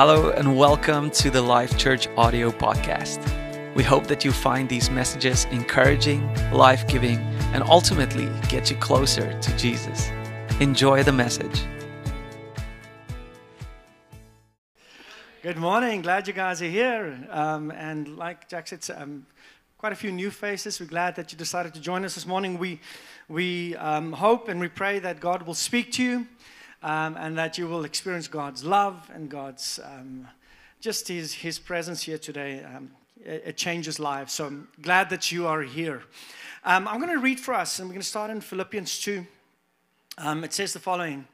[0.00, 3.18] Hello, and welcome to the Life Church audio podcast.
[3.74, 6.22] We hope that you find these messages encouraging,
[6.52, 7.18] life giving,
[7.52, 10.08] and ultimately get you closer to Jesus.
[10.60, 11.64] Enjoy the message.
[15.42, 16.02] Good morning.
[16.02, 17.18] Glad you guys are here.
[17.30, 19.26] Um, and like Jack said, um,
[19.78, 20.78] quite a few new faces.
[20.78, 22.58] We're glad that you decided to join us this morning.
[22.58, 22.78] We,
[23.28, 26.28] we um, hope and we pray that God will speak to you
[26.82, 30.28] um, and that you will experience God's love and God's um,
[30.80, 32.62] just His, His presence here today.
[32.62, 32.90] Um,
[33.24, 34.32] it, it, changes lives.
[34.32, 36.02] So I'm glad that you are here.
[36.64, 39.26] Um, I'm going to read for us, and we're going to start in Philippians 2.
[40.18, 41.26] Um, it says the following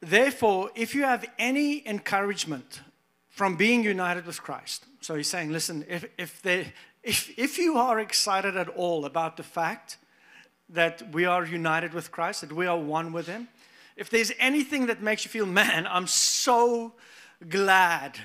[0.00, 2.80] Therefore, if you have any encouragement
[3.28, 7.76] from being united with Christ, so he's saying, listen, if, if, they, if, if you
[7.76, 9.98] are excited at all about the fact
[10.68, 13.48] that we are united with Christ, that we are one with Him,
[14.02, 16.92] if there's anything that makes you feel, man, I'm so
[17.48, 18.18] glad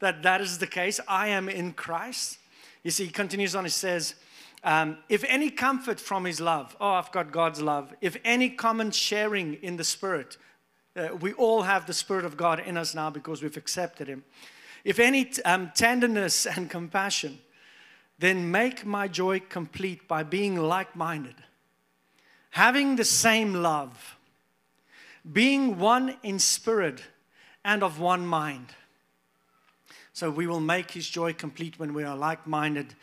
[0.00, 2.36] that that is the case, I am in Christ.
[2.84, 4.16] You see, he continues on, he says,
[4.64, 7.94] um, if any comfort from his love, oh, I've got God's love.
[8.02, 10.36] If any common sharing in the Spirit,
[10.94, 14.24] uh, we all have the Spirit of God in us now because we've accepted him.
[14.84, 17.38] If any um, tenderness and compassion,
[18.18, 21.36] then make my joy complete by being like minded,
[22.50, 24.17] having the same love
[25.32, 27.02] being one in spirit
[27.64, 28.68] and of one mind.
[30.12, 32.94] So we will make his joy complete when we are like minded,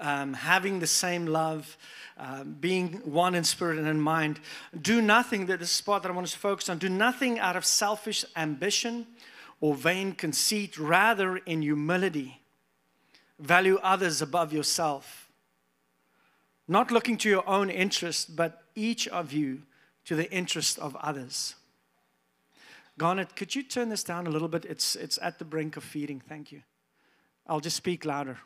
[0.00, 1.78] um, having the same love,
[2.18, 4.38] uh, being one in spirit and in mind.
[4.78, 7.56] Do nothing, that this spot that I want us to focus on, do nothing out
[7.56, 9.06] of selfish ambition
[9.60, 12.42] or vain conceit, rather in humility.
[13.38, 15.30] Value others above yourself.
[16.66, 19.62] Not looking to your own interest, but each of you
[20.04, 21.54] to the interest of others.
[22.98, 24.64] Garnet, could you turn this down a little bit?
[24.64, 26.20] It's, it's at the brink of feeding.
[26.20, 26.62] Thank you.
[27.46, 28.38] I'll just speak louder.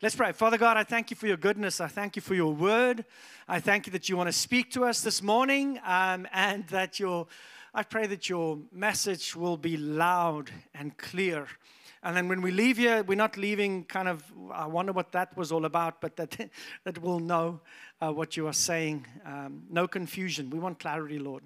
[0.00, 0.32] Let's pray.
[0.32, 1.78] Father God, I thank you for your goodness.
[1.78, 3.04] I thank you for your word.
[3.46, 6.98] I thank you that you want to speak to us this morning um, and that
[6.98, 7.26] your,
[7.74, 11.48] I pray that your message will be loud and clear.
[12.02, 15.36] And then when we leave here, we're not leaving kind of, I wonder what that
[15.36, 16.50] was all about, but that,
[16.84, 17.60] that we'll know
[18.00, 19.06] uh, what you are saying.
[19.26, 20.48] Um, no confusion.
[20.48, 21.42] We want clarity, Lord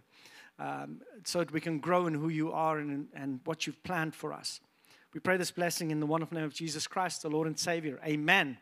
[0.60, 4.15] um, so that we can grow in who you are and, and what you've planned
[4.15, 4.60] for us.
[5.15, 7.98] We pray this blessing in the wonderful name of Jesus Christ, the Lord and Savior.
[8.04, 8.59] Amen.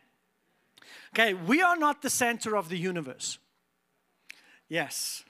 [1.13, 3.37] Okay, we are not the center of the universe.
[4.69, 5.23] Yes.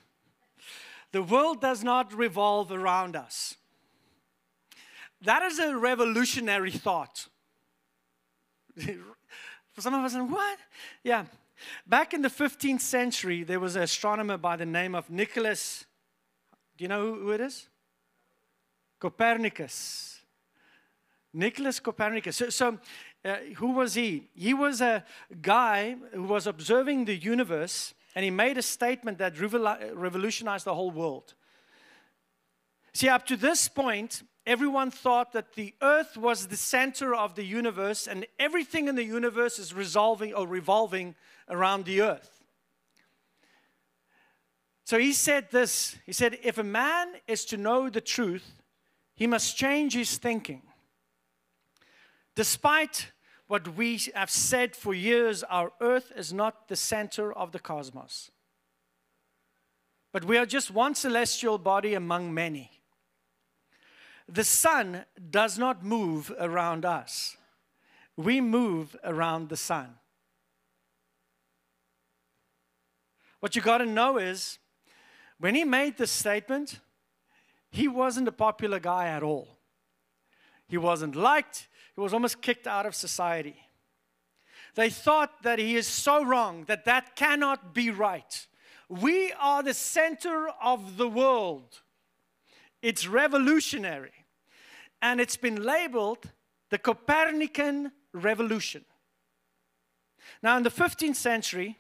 [1.11, 3.55] The world does not revolve around us.
[5.23, 7.27] That is a revolutionary thought.
[8.79, 10.59] For some of us, what?
[11.03, 11.25] Yeah.
[11.87, 15.85] Back in the 15th century, there was an astronomer by the name of Nicholas
[16.79, 17.67] do you know who it is?
[19.01, 20.21] Copernicus.
[21.33, 22.37] Nicholas Copernicus.
[22.37, 22.79] So, so
[23.25, 24.29] uh, who was he?
[24.33, 25.03] He was a
[25.41, 30.89] guy who was observing the universe and he made a statement that revolutionized the whole
[30.89, 31.33] world.
[32.93, 37.43] See, up to this point, everyone thought that the earth was the center of the
[37.43, 41.15] universe and everything in the universe is resolving or revolving
[41.49, 42.38] around the earth.
[44.89, 48.63] So he said this He said, If a man is to know the truth,
[49.15, 50.63] he must change his thinking.
[52.35, 53.11] Despite
[53.45, 58.31] what we have said for years, our earth is not the center of the cosmos.
[60.11, 62.71] But we are just one celestial body among many.
[64.27, 67.37] The sun does not move around us,
[68.17, 69.99] we move around the sun.
[73.39, 74.58] What you got to know is
[75.39, 76.79] when he made this statement,
[77.71, 79.47] he wasn't a popular guy at all.
[80.67, 83.55] He wasn't liked, he was almost kicked out of society.
[84.75, 88.47] They thought that he is so wrong, that that cannot be right.
[88.87, 91.81] We are the center of the world.
[92.81, 94.13] It's revolutionary.
[95.01, 96.29] And it's been labeled
[96.69, 98.85] the Copernican Revolution.
[100.41, 101.77] Now, in the 15th century,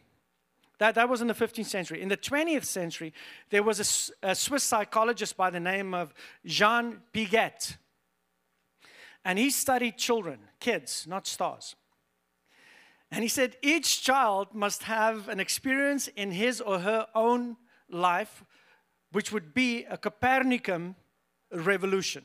[0.79, 2.01] that, that was in the 15th century.
[2.01, 3.13] In the 20th century,
[3.49, 6.13] there was a, a Swiss psychologist by the name of
[6.45, 7.77] Jean Piaget.
[9.25, 11.75] And he studied children, kids, not stars.
[13.11, 17.57] And he said each child must have an experience in his or her own
[17.89, 18.43] life,
[19.11, 20.95] which would be a Copernican
[21.51, 22.23] revolution.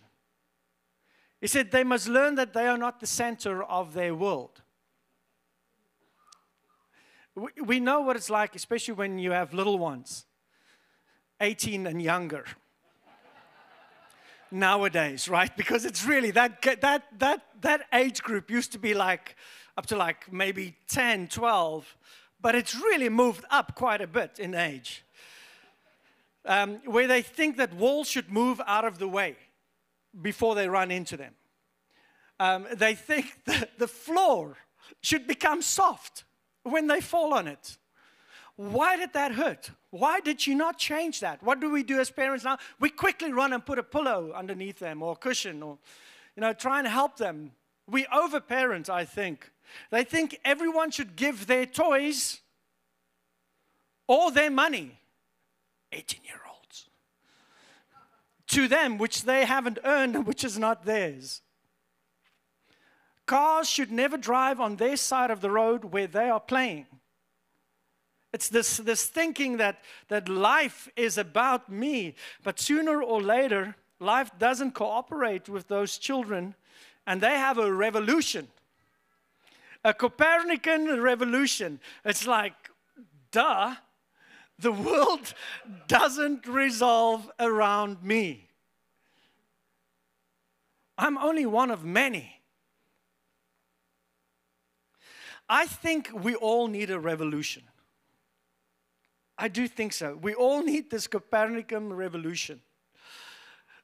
[1.40, 4.62] He said they must learn that they are not the center of their world.
[7.36, 10.24] We know what it's like, especially when you have little ones,
[11.40, 12.44] 18 and younger.
[14.50, 15.54] nowadays, right?
[15.56, 19.34] Because it's really that, that, that, that age group used to be like
[19.76, 21.96] up to like maybe 10, 12,
[22.40, 25.04] but it's really moved up quite a bit in age.
[26.46, 29.36] Um, where they think that walls should move out of the way
[30.20, 31.34] before they run into them.
[32.38, 34.58] Um, they think that the floor
[35.00, 36.24] should become soft
[36.64, 37.78] when they fall on it.
[38.56, 39.70] Why did that hurt?
[39.90, 41.42] Why did you not change that?
[41.42, 42.58] What do we do as parents now?
[42.78, 45.78] We quickly run and put a pillow underneath them or a cushion or,
[46.36, 47.52] you know, try and help them.
[47.88, 49.50] We overparent, I think.
[49.90, 52.40] They think everyone should give their toys
[54.06, 54.98] or their money,
[55.92, 56.88] 18 year olds,
[58.48, 61.42] to them, which they haven't earned, and which is not theirs.
[63.26, 66.86] Cars should never drive on their side of the road where they are playing.
[68.32, 74.30] It's this, this thinking that, that life is about me, but sooner or later, life
[74.38, 76.54] doesn't cooperate with those children,
[77.06, 78.48] and they have a revolution.
[79.84, 81.78] A Copernican revolution.
[82.04, 82.54] It's like,
[83.30, 83.76] duh,
[84.58, 85.32] the world
[85.86, 88.48] doesn't resolve around me.
[90.98, 92.33] I'm only one of many.
[95.48, 97.64] I think we all need a revolution.
[99.36, 100.18] I do think so.
[100.20, 102.60] We all need this Copernican revolution.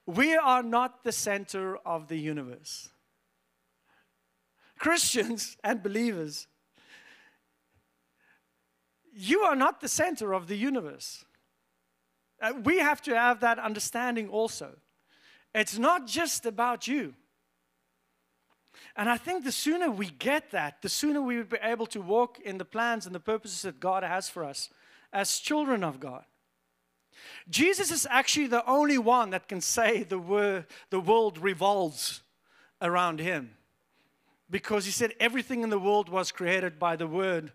[0.05, 2.89] We are not the center of the universe.
[4.79, 6.47] Christians and believers,
[9.13, 11.23] you are not the center of the universe.
[12.41, 14.77] Uh, we have to have that understanding also.
[15.53, 17.13] It's not just about you.
[18.95, 22.01] And I think the sooner we get that, the sooner we will be able to
[22.01, 24.69] walk in the plans and the purposes that God has for us
[25.13, 26.23] as children of God.
[27.49, 32.21] Jesus is actually the only one that can say the, word, the world revolves
[32.81, 33.51] around him.
[34.49, 37.53] Because he said everything in the world was created by the Word,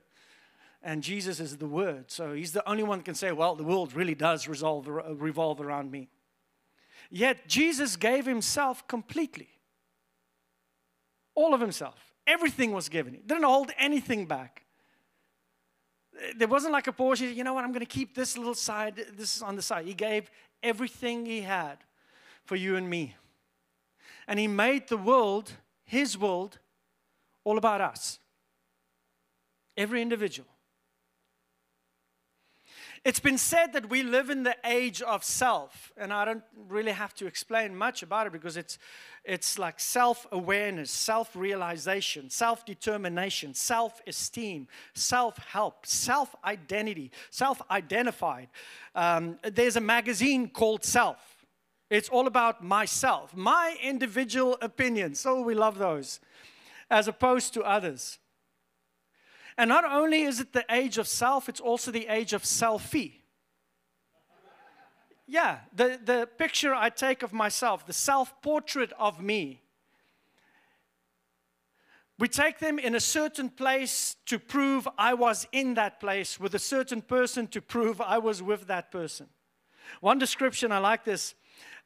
[0.83, 2.11] and Jesus is the Word.
[2.11, 5.61] So he's the only one that can say, well, the world really does resolve, revolve
[5.61, 6.09] around me.
[7.11, 9.49] Yet Jesus gave himself completely.
[11.37, 11.95] All of himself.
[12.27, 13.15] Everything was given.
[13.15, 14.67] He didn't hold anything back
[16.37, 18.97] there wasn't like a portion, you know what, I'm going to keep this little side,
[19.17, 19.87] this is on the side.
[19.87, 20.31] He gave
[20.63, 21.79] everything he had
[22.45, 23.15] for you and me.
[24.27, 25.53] And he made the world,
[25.85, 26.59] his world,
[27.45, 28.19] all about us.
[29.77, 30.49] Every individual.
[33.07, 36.91] It's been said that we live in the age of self, and I don't really
[36.91, 38.81] have to explain much about it because it's,
[39.25, 47.63] it's like self awareness, self realization, self determination, self esteem, self help, self identity, self
[47.71, 48.49] identified.
[48.97, 51.47] Um, there's a magazine called Self.
[51.89, 55.15] It's all about myself, my individual opinion.
[55.15, 56.19] So we love those,
[56.91, 58.19] as opposed to others.
[59.59, 63.15] And not only is it the age of self, it's also the age of selfie.
[65.27, 69.63] Yeah, the, the picture I take of myself, the self portrait of me.
[72.19, 76.55] We take them in a certain place to prove I was in that place, with
[76.55, 79.27] a certain person to prove I was with that person.
[80.01, 81.35] One description, I like this.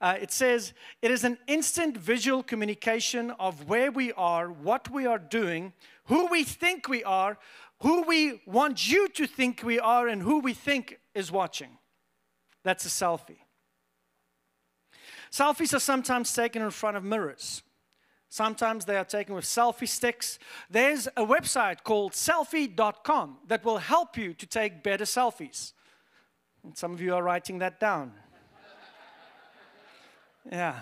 [0.01, 5.07] Uh, it says, It is an instant visual communication of where we are, what we
[5.07, 5.73] are doing,
[6.07, 7.39] who we think we are,
[7.81, 11.79] who we want you to think we are, and who we think is watching.
[12.63, 13.39] That's a selfie.
[15.31, 17.63] Selfies are sometimes taken in front of mirrors.
[18.29, 20.39] Sometimes they are taken with selfie sticks.
[20.71, 25.73] There's a website called selfie.com that will help you to take better selfies.
[26.63, 28.13] And some of you are writing that down.
[30.51, 30.81] Yeah.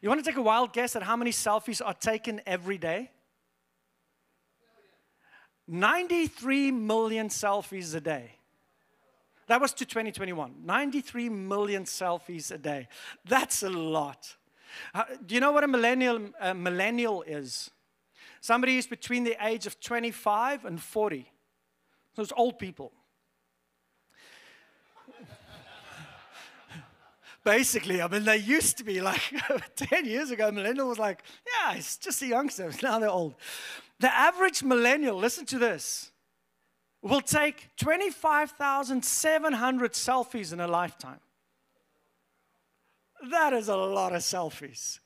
[0.00, 3.10] You want to take a wild guess at how many selfies are taken every day?
[5.68, 8.32] 93 million selfies a day.
[9.48, 10.54] That was to 2021.
[10.64, 12.88] 93 million selfies a day.
[13.24, 14.36] That's a lot.
[15.24, 17.70] Do you know what a millennial, a millennial is?
[18.40, 21.30] Somebody who's between the age of 25 and 40.
[22.16, 22.92] Those old people.
[27.46, 28.02] Basically.
[28.02, 29.20] I mean, they used to be like
[29.76, 32.72] 10 years ago, millennial was like, yeah, it's just a youngster.
[32.82, 33.36] Now they're old.
[34.00, 36.10] The average millennial, listen to this,
[37.02, 41.20] will take 25,700 selfies in a lifetime.
[43.30, 44.98] That is a lot of selfies.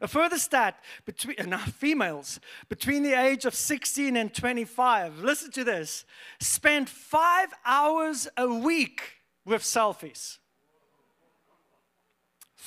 [0.00, 5.64] A further stat between uh, females between the age of 16 and 25, listen to
[5.64, 6.04] this,
[6.38, 9.02] spend five hours a week
[9.44, 10.37] with selfies.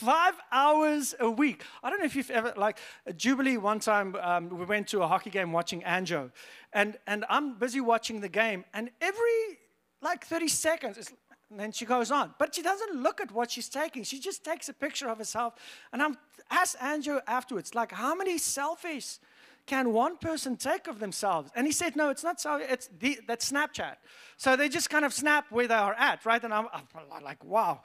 [0.02, 1.64] Five hours a week.
[1.84, 2.80] I don't know if you've ever, like,
[3.16, 6.32] Jubilee, one time um, we went to a hockey game watching Anjo,
[6.74, 9.60] and, and I'm busy watching the game, and every
[10.02, 11.12] like 30 seconds,
[11.52, 12.34] and then she goes on.
[12.40, 14.04] But she doesn't look at what she's taking.
[14.04, 15.54] She just takes a picture of herself.
[15.94, 16.18] And I'm
[16.50, 19.20] asked Andrew afterwards, like, how many selfies
[19.68, 21.52] can one person take of themselves?
[21.56, 22.56] And he said, no, it's not so.
[22.56, 23.98] It's the, that's Snapchat.
[24.38, 26.44] So they just kind of snap where they are at, right?
[26.44, 27.82] And I'm, I'm like, wow,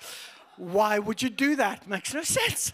[0.56, 1.88] why would you do that?
[1.88, 2.72] Makes no sense.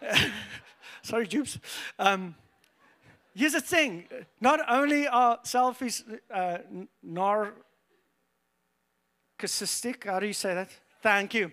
[1.02, 1.58] Sorry, Jubes.
[1.98, 2.34] Um,
[3.34, 4.04] here's the thing:
[4.40, 6.58] not only are selfies uh,
[7.02, 7.54] nar
[9.42, 10.04] narcissistic.
[10.04, 10.70] How do you say that?
[11.02, 11.52] Thank you.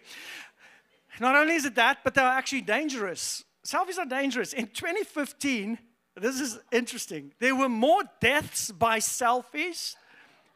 [1.19, 3.43] Not only is it that, but they're actually dangerous.
[3.65, 4.53] Selfies are dangerous.
[4.53, 5.77] In 2015,
[6.15, 7.33] this is interesting.
[7.39, 9.95] There were more deaths by selfies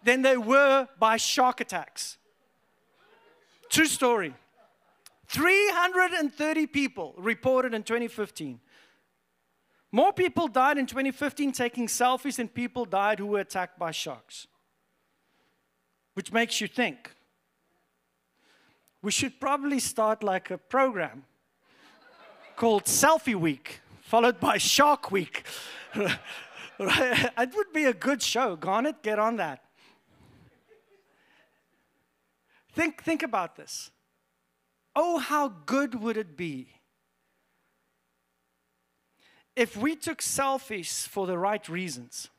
[0.04, 2.18] than there were by shark attacks.
[3.70, 4.34] True story.
[5.34, 8.60] 330 people reported in 2015.
[9.92, 14.48] More people died in 2015 taking selfies than people died who were attacked by sharks.
[16.14, 17.12] Which makes you think
[19.02, 21.26] we should probably start like a program
[22.56, 25.44] called Selfie Week, followed by Shark Week.
[26.80, 28.56] it would be a good show.
[28.56, 29.64] Garnet, get on that.
[32.74, 33.92] Think, think about this.
[34.96, 36.70] Oh, how good would it be
[39.56, 42.30] if we took selfies for the right reasons?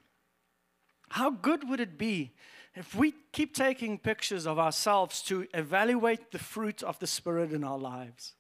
[1.11, 2.33] How good would it be
[2.75, 7.63] if we keep taking pictures of ourselves to evaluate the fruit of the Spirit in
[7.63, 8.35] our lives,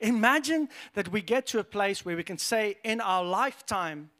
[0.00, 4.10] imagine that we get to a place where we can say, in our lifetime,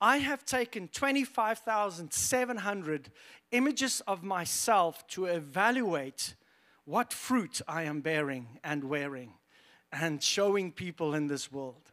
[0.00, 3.10] I have taken 25,700
[3.50, 6.34] images of myself to evaluate
[6.88, 9.34] what fruit I am bearing and wearing
[9.92, 11.92] and showing people in this world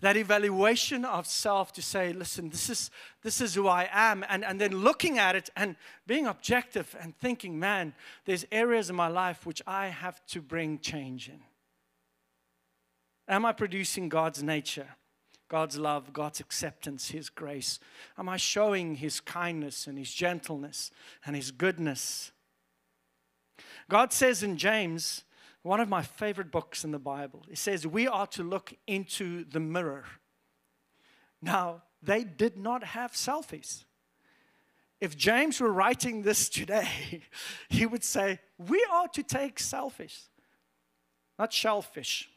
[0.00, 2.90] that evaluation of self to say, listen, this is,
[3.22, 7.16] this is who I am, and, and then looking at it and being objective and
[7.18, 7.94] thinking, man,
[8.24, 11.40] there's areas in my life which I have to bring change in.
[13.28, 14.88] Am I producing God's nature,
[15.48, 17.78] God's love, God's acceptance, His grace?
[18.18, 20.90] Am I showing His kindness and His gentleness
[21.24, 22.32] and His goodness?
[23.88, 25.24] God says in James,
[25.62, 27.44] one of my favorite books in the Bible.
[27.50, 30.04] It says we are to look into the mirror.
[31.40, 33.84] Now, they did not have selfies.
[35.00, 37.22] If James were writing this today,
[37.68, 40.28] he would say, We are to take selfies,
[41.38, 42.28] not shellfish.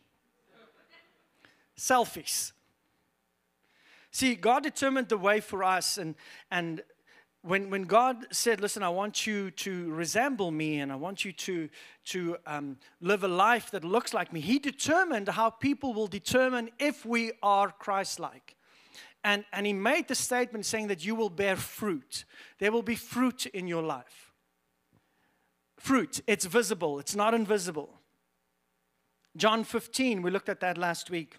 [1.78, 2.54] Selfies.
[4.10, 6.16] See, God determined the way for us, and,
[6.50, 6.82] and
[7.46, 11.32] when, when God said, Listen, I want you to resemble me and I want you
[11.32, 11.70] to,
[12.06, 16.70] to um, live a life that looks like me, He determined how people will determine
[16.80, 18.56] if we are Christ like.
[19.24, 22.26] And, and He made the statement saying that you will bear fruit.
[22.60, 24.34] There will be fruit in your life.
[25.78, 28.00] Fruit, it's visible, it's not invisible.
[29.38, 31.38] John 15, we looked at that last week.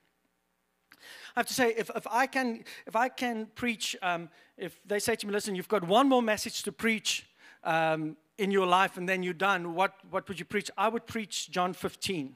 [1.35, 4.99] I have to say, if, if, I, can, if I can preach, um, if they
[4.99, 7.27] say to me, listen, you've got one more message to preach
[7.65, 10.71] um, in your life and then you're done, what, what would you preach?
[10.77, 12.35] I would preach John 15.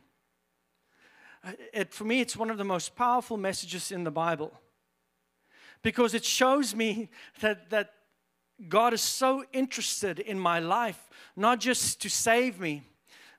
[1.42, 4.52] Uh, it, for me, it's one of the most powerful messages in the Bible
[5.82, 7.08] because it shows me
[7.40, 7.92] that, that
[8.68, 12.82] God is so interested in my life, not just to save me,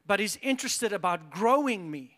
[0.08, 2.18] but He's interested about growing me.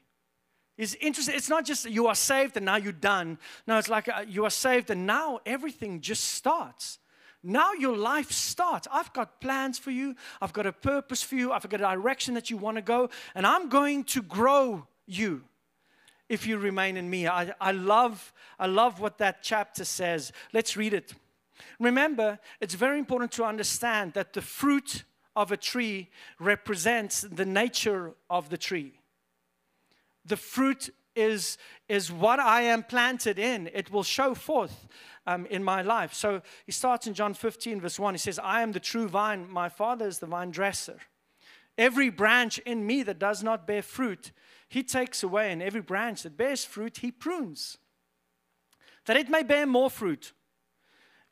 [0.76, 1.36] Is interesting.
[1.36, 3.38] It's not just you are saved and now you're done.
[3.68, 6.98] No, it's like uh, you are saved and now everything just starts.
[7.44, 8.88] Now your life starts.
[8.92, 10.16] I've got plans for you.
[10.42, 11.52] I've got a purpose for you.
[11.52, 13.10] I've got a direction that you want to go.
[13.36, 15.44] And I'm going to grow you
[16.28, 17.28] if you remain in me.
[17.28, 20.32] I, I, love, I love what that chapter says.
[20.54, 21.14] Let's read it.
[21.80, 25.04] Remember, it's very important to understand that the fruit
[25.36, 28.94] of a tree represents the nature of the tree
[30.26, 33.70] the fruit is, is what I am planted in.
[33.74, 34.88] It will show forth
[35.26, 36.14] um, in my life.
[36.14, 38.14] So he starts in John 15, verse 1.
[38.14, 41.00] He says, I am the true vine, my father is the vine dresser.
[41.78, 44.32] Every branch in me that does not bear fruit,
[44.70, 47.78] he takes away, and every branch that bears fruit, he prunes,
[49.06, 50.34] that it may bear more fruit.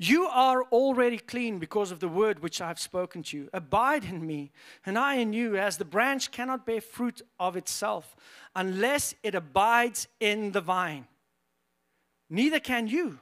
[0.03, 3.50] You are already clean because of the word which I have spoken to you.
[3.53, 4.51] Abide in me,
[4.84, 8.15] and I in you, as the branch cannot bear fruit of itself
[8.55, 11.05] unless it abides in the vine.
[12.31, 13.20] Neither can you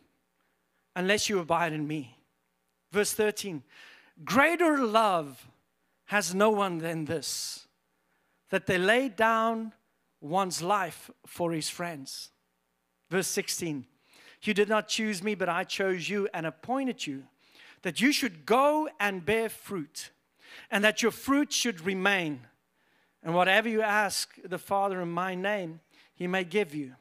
[0.96, 2.16] unless you abide in me.
[2.94, 3.62] Verse 13
[4.24, 5.50] Greater love
[6.06, 7.68] has no one than this,
[8.52, 9.74] that they lay down
[10.22, 12.30] one's life for his friends.
[13.10, 13.86] Verse 16
[14.42, 17.24] You did not choose me, but I chose you and appointed you
[17.82, 20.12] that you should go and bear fruit,
[20.70, 22.42] and that your fruit should remain.
[23.24, 25.80] And whatever you ask the Father in my name,
[26.14, 26.96] he may give you.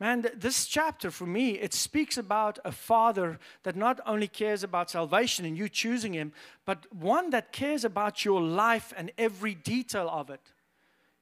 [0.00, 4.90] Man, this chapter for me, it speaks about a father that not only cares about
[4.90, 6.32] salvation and you choosing him,
[6.64, 10.52] but one that cares about your life and every detail of it.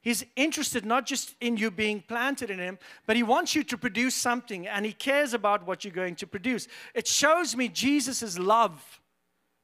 [0.01, 3.77] He's interested not just in you being planted in him, but he wants you to
[3.77, 6.67] produce something and he cares about what you're going to produce.
[6.93, 9.01] It shows me Jesus' love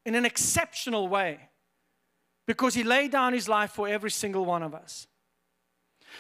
[0.05, 1.39] in an exceptional way
[2.45, 5.07] because he laid down his life for every single one of us.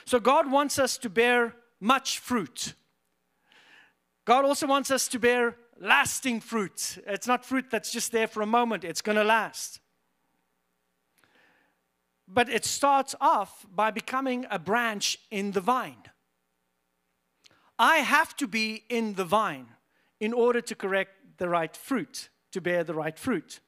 [0.05, 2.73] So God wants us to bear much fruit.
[4.25, 6.97] God also wants us to bear lasting fruit.
[7.05, 9.79] It's not fruit that's just there for a moment, it's going to last.
[12.27, 16.03] But it starts off by becoming a branch in the vine.
[17.77, 19.67] I have to be in the vine
[20.19, 23.59] in order to correct the right fruit, to bear the right fruit.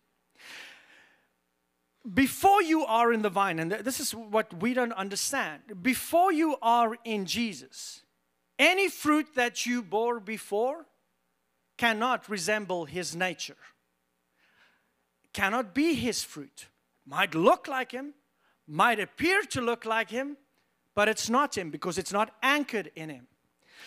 [2.14, 6.56] Before you are in the vine, and this is what we don't understand, before you
[6.62, 8.04] are in Jesus,
[8.60, 10.86] any fruit that you bore before
[11.78, 13.58] cannot resemble his nature,
[15.34, 16.68] cannot be his fruit.
[17.08, 18.14] Might look like him,
[18.68, 20.38] might appear to look like him,
[20.96, 23.28] but it's not him because it's not anchored in him.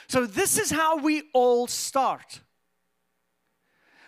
[0.07, 2.41] So, this is how we all start.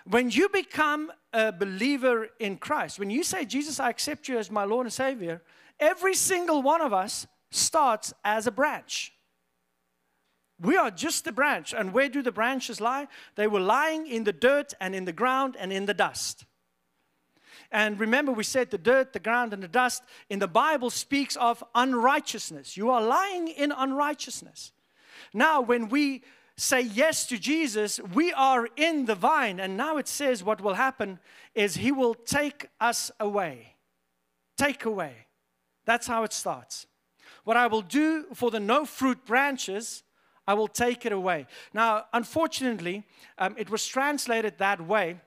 [0.05, 4.51] When you become a believer in Christ, when you say, Jesus, I accept you as
[4.51, 5.43] my Lord and Savior,
[5.79, 9.13] every single one of us starts as a branch.
[10.61, 11.73] We are just the branch.
[11.73, 13.09] And where do the branches lie?
[13.35, 16.45] They were lying in the dirt and in the ground and in the dust.
[17.73, 21.37] And remember, we said the dirt, the ground, and the dust in the Bible speaks
[21.37, 22.77] of unrighteousness.
[22.77, 24.73] You are lying in unrighteousness.
[25.33, 26.23] Now, when we
[26.57, 29.61] say yes to Jesus, we are in the vine.
[29.61, 31.21] And now it says what will happen
[31.55, 33.77] is He will take us away.
[34.57, 35.15] Take away.
[35.85, 36.87] That's how it starts.
[37.45, 40.03] What I will do for the no fruit branches
[40.51, 41.47] I will take it away.
[41.73, 43.05] Now, unfortunately,
[43.39, 45.21] um, it was translated that way.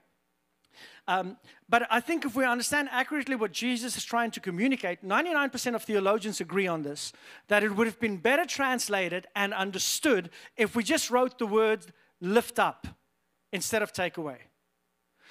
[1.08, 1.38] Um,
[1.68, 5.84] but I think if we understand accurately what Jesus is trying to communicate, 99% of
[5.84, 7.12] theologians agree on this,
[7.50, 11.86] that it would have been better translated and understood if we just wrote the word
[12.22, 12.88] lift up
[13.52, 14.38] instead of take away.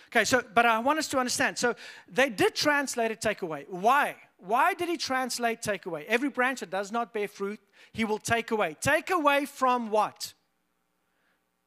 [0.08, 1.56] Okay, so, but I want us to understand.
[1.56, 1.74] So
[2.06, 3.64] they did translate it take away.
[3.70, 4.16] Why?
[4.36, 6.04] Why did he translate take away?
[6.06, 7.60] Every branch that does not bear fruit,
[7.94, 8.76] he will take away.
[8.78, 10.34] Take away from what?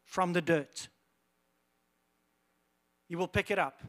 [0.03, 0.89] From the dirt.
[3.07, 3.81] He will pick it up.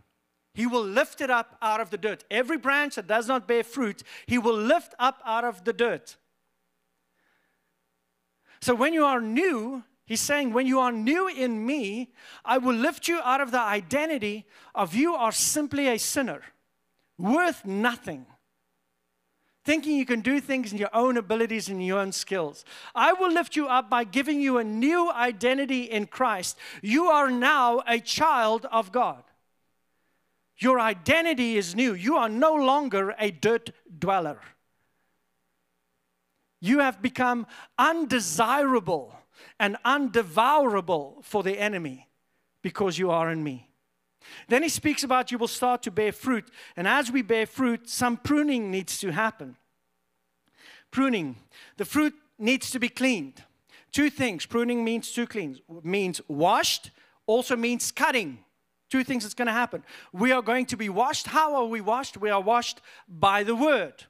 [0.57, 2.25] He will lift it up out of the dirt.
[2.31, 6.17] Every branch that does not bear fruit, he will lift up out of the dirt.
[8.63, 12.75] So when you are new, he's saying, when you are new in me, I will
[12.75, 16.41] lift you out of the identity of you are simply a sinner,
[17.19, 18.25] worth nothing
[19.67, 22.65] thinking you can do things in your own abilities and your own skills.
[22.95, 26.57] I will lift you up by giving you a new identity in Christ.
[26.83, 29.25] You are now a child of God.
[30.59, 31.95] Your identity is new.
[31.95, 34.41] You are no longer a dirt dweller.
[36.61, 37.47] You have become
[37.79, 39.15] undesirable
[39.61, 42.09] and undevourable for the enemy
[42.63, 43.69] because you are in me.
[44.49, 46.51] Then he speaks about you will start to bear fruit.
[46.77, 49.57] And as we bear fruit, some pruning needs to happen.
[50.91, 51.37] Pruning.
[51.77, 53.43] The fruit needs to be cleaned.
[53.93, 54.47] Two things.
[54.47, 55.61] Pruning means two cleans.
[55.83, 56.91] Means washed,
[57.27, 58.39] also means cutting.
[58.89, 59.83] Two things that's going to happen.
[60.13, 61.27] We are going to be washed.
[61.27, 62.17] How are we washed?
[62.17, 64.05] We are washed by the word.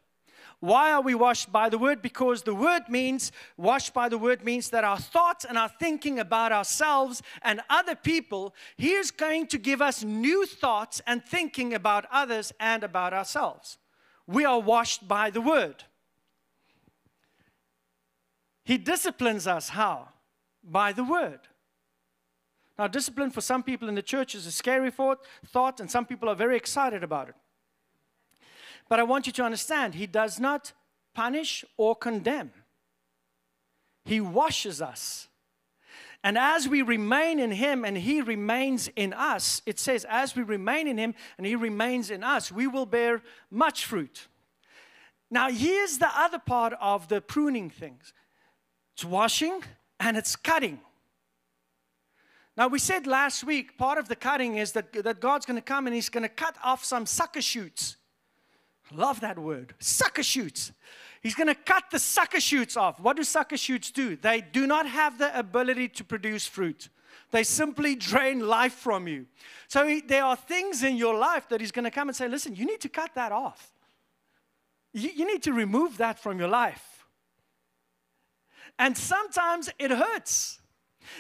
[0.61, 2.01] Why are we washed by the word?
[2.01, 6.19] Because the word means, washed by the word means that our thoughts and our thinking
[6.19, 11.75] about ourselves and other people, He is going to give us new thoughts and thinking
[11.75, 13.77] about others and about ourselves.
[14.27, 15.85] We are washed by the word.
[18.65, 20.09] He disciplines us how?
[20.65, 21.41] By the word.
[22.79, 26.29] Now, discipline for some people in the church is a scary thought, and some people
[26.29, 27.35] are very excited about it.
[28.89, 30.73] But I want you to understand, He does not
[31.15, 32.53] punish or condemn,
[34.05, 35.29] He washes us.
[36.23, 40.43] And as we remain in Him and He remains in us, it says, as we
[40.43, 44.27] remain in Him and He remains in us, we will bear much fruit.
[45.31, 48.12] Now, here's the other part of the pruning things
[48.95, 49.62] it's washing
[50.01, 50.81] and it's cutting.
[52.57, 55.62] Now, we said last week, part of the cutting is that, that God's going to
[55.62, 57.97] come and He's going to cut off some sucker shoots
[58.92, 59.75] Love that word.
[59.79, 60.73] Sucker shoots.
[61.23, 63.01] He's going to cut the sucker shoots off.
[63.01, 64.16] What do sucker shoots do?
[64.16, 66.88] They do not have the ability to produce fruit.
[67.33, 69.27] They simply drain life from you.
[69.66, 72.29] So he, there are things in your life that he's going to come and say,
[72.29, 73.73] listen, you need to cut that off.
[74.92, 77.07] You, you need to remove that from your life.
[78.79, 80.61] And sometimes it hurts.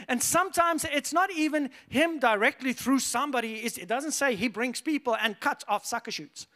[0.08, 3.56] And sometimes it's not even him directly through somebody.
[3.56, 6.46] It doesn't say he brings people and cuts off sucker shoots.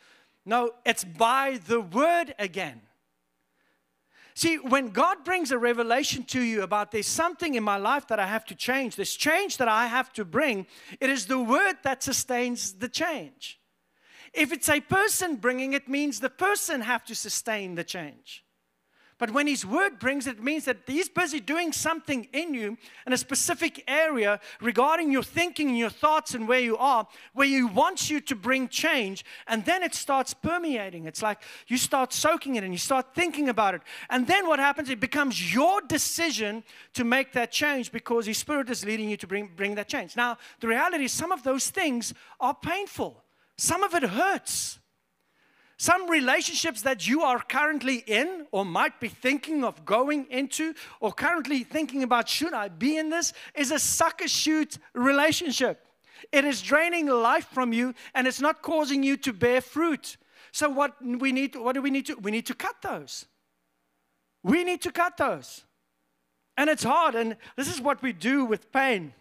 [0.46, 2.82] No, it's by the word again.
[4.34, 8.18] See, when God brings a revelation to you about there's something in my life that
[8.18, 10.66] I have to change, this change that I have to bring,
[11.00, 13.60] it is the word that sustains the change.
[14.32, 18.44] If it's a person bringing it, means the person have to sustain the change.
[19.20, 23.12] But when His Word brings it, means that He's busy doing something in you in
[23.12, 28.09] a specific area regarding your thinking your thoughts and where you are, where He wants
[28.09, 29.22] you to bring change.
[29.46, 31.04] And then it starts permeating.
[31.04, 33.83] It's like you start soaking it and you start thinking about it.
[34.09, 34.88] And then what happens?
[34.88, 39.26] It becomes your decision to make that change because His Spirit is leading you to
[39.26, 40.16] bring, bring that change.
[40.16, 43.22] Now, the reality is, some of those things are painful,
[43.59, 44.79] some of it hurts.
[45.80, 51.10] Some relationships that you are currently in or might be thinking of going into or
[51.10, 55.86] currently thinking about should I be in this is a sucker shoot relationship.
[56.32, 60.18] It is draining life from you and it's not causing you to bear fruit.
[60.52, 63.24] So what we need what do we need to we need to cut those.
[64.42, 65.64] We need to cut those.
[66.58, 69.14] And it's hard and this is what we do with pain.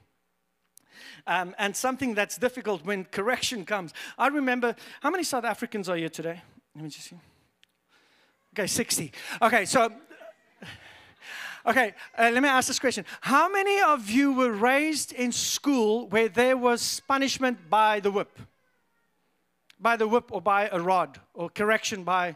[1.27, 3.93] Um, and something that's difficult when correction comes.
[4.17, 6.41] I remember, how many South Africans are here today?
[6.75, 7.17] Let me just see.
[8.53, 9.11] Okay, 60.
[9.41, 9.91] Okay, so,
[11.65, 13.05] okay, uh, let me ask this question.
[13.21, 18.39] How many of you were raised in school where there was punishment by the whip?
[19.79, 22.35] By the whip or by a rod or correction by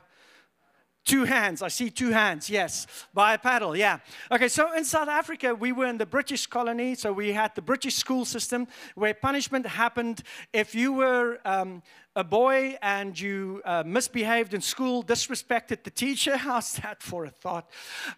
[1.06, 1.62] Two hands.
[1.62, 2.50] I see two hands.
[2.50, 2.88] Yes.
[3.14, 3.76] By a paddle.
[3.76, 4.00] Yeah.
[4.32, 4.48] Okay.
[4.48, 6.96] So in South Africa, we were in the British colony.
[6.96, 11.84] So we had the British school system where punishment happened if you were um,
[12.16, 16.38] a boy and you uh, misbehaved in school, disrespected the teacher.
[16.48, 17.70] How's that for a thought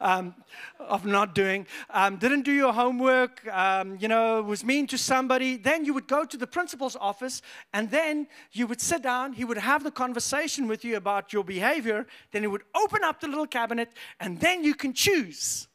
[0.02, 0.36] um,
[0.80, 1.66] of not doing?
[1.90, 5.56] Um, didn't do your homework, um, you know, was mean to somebody.
[5.56, 7.42] Then you would go to the principal's office
[7.74, 9.34] and then you would sit down.
[9.34, 12.06] He would have the conversation with you about your behavior.
[12.32, 15.68] Then he would open up the little cabinet and then you can choose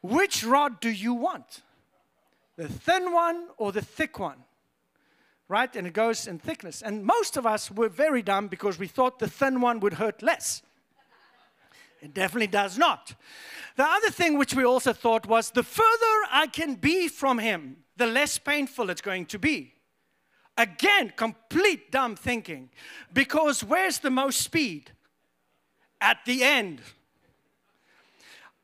[0.00, 1.62] which rod do you want?
[2.56, 4.38] The thin one or the thick one?
[5.48, 5.74] Right?
[5.74, 6.82] And it goes in thickness.
[6.82, 10.22] And most of us were very dumb because we thought the thin one would hurt
[10.22, 10.62] less.
[12.00, 13.14] It definitely does not.
[13.76, 17.78] The other thing which we also thought was the further I can be from him,
[17.96, 19.74] the less painful it's going to be.
[20.56, 22.70] Again, complete dumb thinking.
[23.12, 24.90] Because where's the most speed?
[26.00, 26.80] At the end.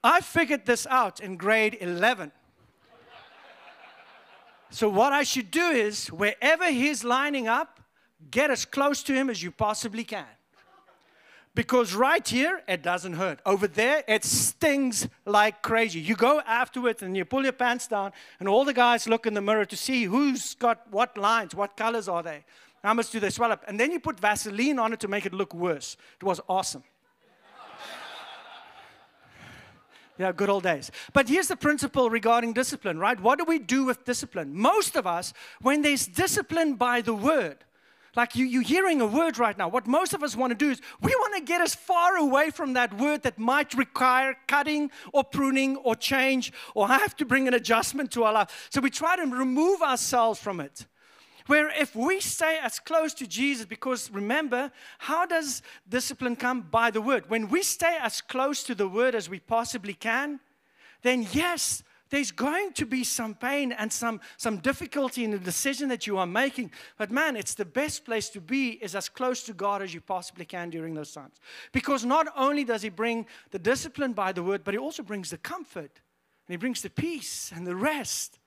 [0.02, 2.32] I figured this out in grade 11.
[4.74, 7.78] So, what I should do is, wherever he's lining up,
[8.28, 10.26] get as close to him as you possibly can.
[11.54, 13.38] Because right here, it doesn't hurt.
[13.46, 16.00] Over there, it stings like crazy.
[16.00, 18.10] You go afterwards and you pull your pants down,
[18.40, 21.76] and all the guys look in the mirror to see who's got what lines, what
[21.76, 22.44] colors are they,
[22.82, 23.62] how much do they swell up.
[23.68, 25.96] And then you put Vaseline on it to make it look worse.
[26.20, 26.82] It was awesome.
[30.18, 30.90] Yeah, good old days.
[31.12, 33.18] But here's the principle regarding discipline, right?
[33.20, 34.54] What do we do with discipline?
[34.54, 37.64] Most of us, when there's discipline by the word,
[38.16, 40.70] like you, you're hearing a word right now, what most of us want to do
[40.70, 44.90] is we want to get as far away from that word that might require cutting
[45.12, 48.68] or pruning or change or I have to bring an adjustment to our life.
[48.70, 50.86] So we try to remove ourselves from it.
[51.46, 56.62] Where if we stay as close to Jesus, because remember, how does discipline come?
[56.62, 57.28] By the word.
[57.28, 60.40] When we stay as close to the word as we possibly can,
[61.02, 65.88] then yes, there's going to be some pain and some, some difficulty in the decision
[65.88, 66.70] that you are making.
[66.96, 70.00] But man, it's the best place to be is as close to God as you
[70.00, 71.40] possibly can during those times.
[71.72, 75.30] Because not only does He bring the discipline by the word, but He also brings
[75.30, 76.00] the comfort
[76.46, 78.38] and He brings the peace and the rest.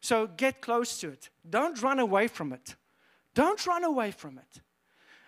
[0.00, 1.28] So get close to it.
[1.48, 2.76] Don't run away from it.
[3.34, 4.60] Don't run away from it.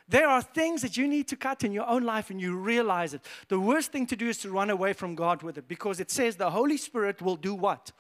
[0.08, 3.14] There are things that you need to cut in your own life and you realize
[3.14, 3.22] it.
[3.48, 6.10] The worst thing to do is to run away from God with it because it
[6.10, 7.92] says the Holy Spirit will do what?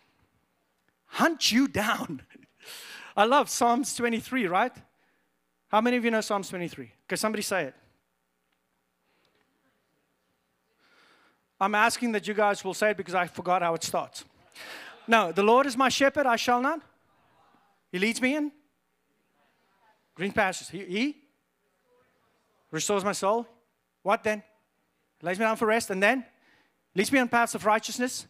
[1.06, 2.22] Hunt you down.
[3.16, 4.72] I love Psalms 23, right?
[5.68, 6.90] How many of you know Psalms 23?
[7.08, 7.74] Can somebody say it?
[11.60, 14.24] I'm asking that you guys will say it because I forgot how it starts.
[15.06, 16.80] No, the Lord is my shepherd, I shall not.
[17.90, 18.52] He leads me in
[20.14, 20.68] green pastures.
[20.68, 21.16] He, he
[22.70, 23.46] restores my soul.
[24.02, 24.42] What then?
[25.22, 26.24] lays me down for rest, and then
[26.94, 28.26] leads me on paths of righteousness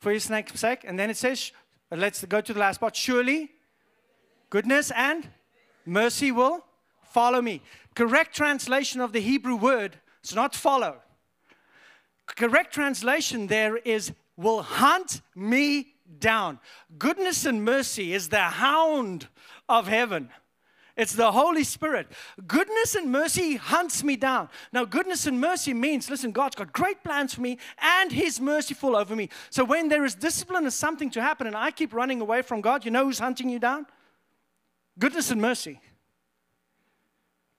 [0.00, 0.80] for his name's sake.
[0.84, 1.52] And then it says,
[1.90, 2.96] let's go to the last part.
[2.96, 3.50] Surely
[4.50, 5.28] goodness and
[5.86, 6.64] mercy will
[7.02, 7.62] follow me.
[7.94, 10.96] Correct translation of the Hebrew word is not follow.
[12.26, 16.58] Correct translation there is will hunt me down.
[16.98, 19.28] Goodness and mercy is the hound
[19.68, 20.30] of heaven.
[20.96, 22.08] It's the Holy Spirit.
[22.46, 24.48] Goodness and mercy hunts me down.
[24.72, 28.96] Now, goodness and mercy means, listen, God's got great plans for me and He's merciful
[28.96, 29.28] over me.
[29.50, 32.60] So, when there is discipline and something to happen and I keep running away from
[32.60, 33.86] God, you know who's hunting you down?
[34.98, 35.80] Goodness and mercy.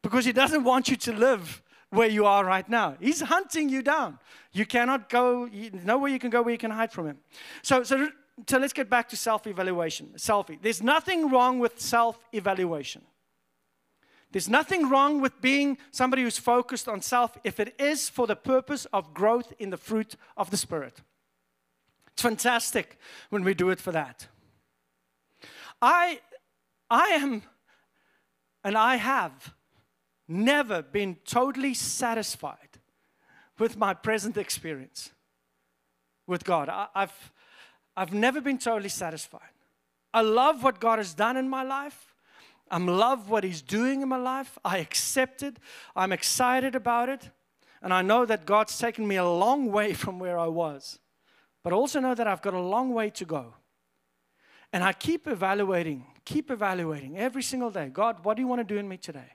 [0.01, 2.95] Because He doesn't want you to live where you are right now.
[2.99, 4.17] He's hunting you down.
[4.53, 5.47] You cannot go,
[5.83, 7.17] nowhere you can go where you can hide from Him.
[7.61, 8.09] So, so,
[8.47, 10.13] so let's get back to self evaluation.
[10.15, 10.57] Selfie.
[10.61, 13.03] There's nothing wrong with self evaluation.
[14.31, 18.35] There's nothing wrong with being somebody who's focused on self if it is for the
[18.35, 21.01] purpose of growth in the fruit of the Spirit.
[22.13, 22.97] It's fantastic
[23.29, 24.27] when we do it for that.
[25.81, 26.21] I,
[26.89, 27.43] I am,
[28.63, 29.53] and I have
[30.31, 32.79] never been totally satisfied
[33.59, 35.11] with my present experience
[36.25, 36.69] with God.
[36.69, 37.31] I, I've,
[37.95, 39.41] I've never been totally satisfied.
[40.13, 42.15] I love what God has done in my life.
[42.69, 44.57] I love what He's doing in my life.
[44.63, 45.57] I accept it.
[45.95, 47.29] I'm excited about it.
[47.81, 50.99] And I know that God's taken me a long way from where I was.
[51.63, 53.53] But I also know that I've got a long way to go.
[54.73, 57.89] And I keep evaluating, keep evaluating every single day.
[57.89, 59.33] God, what do you want to do in me today?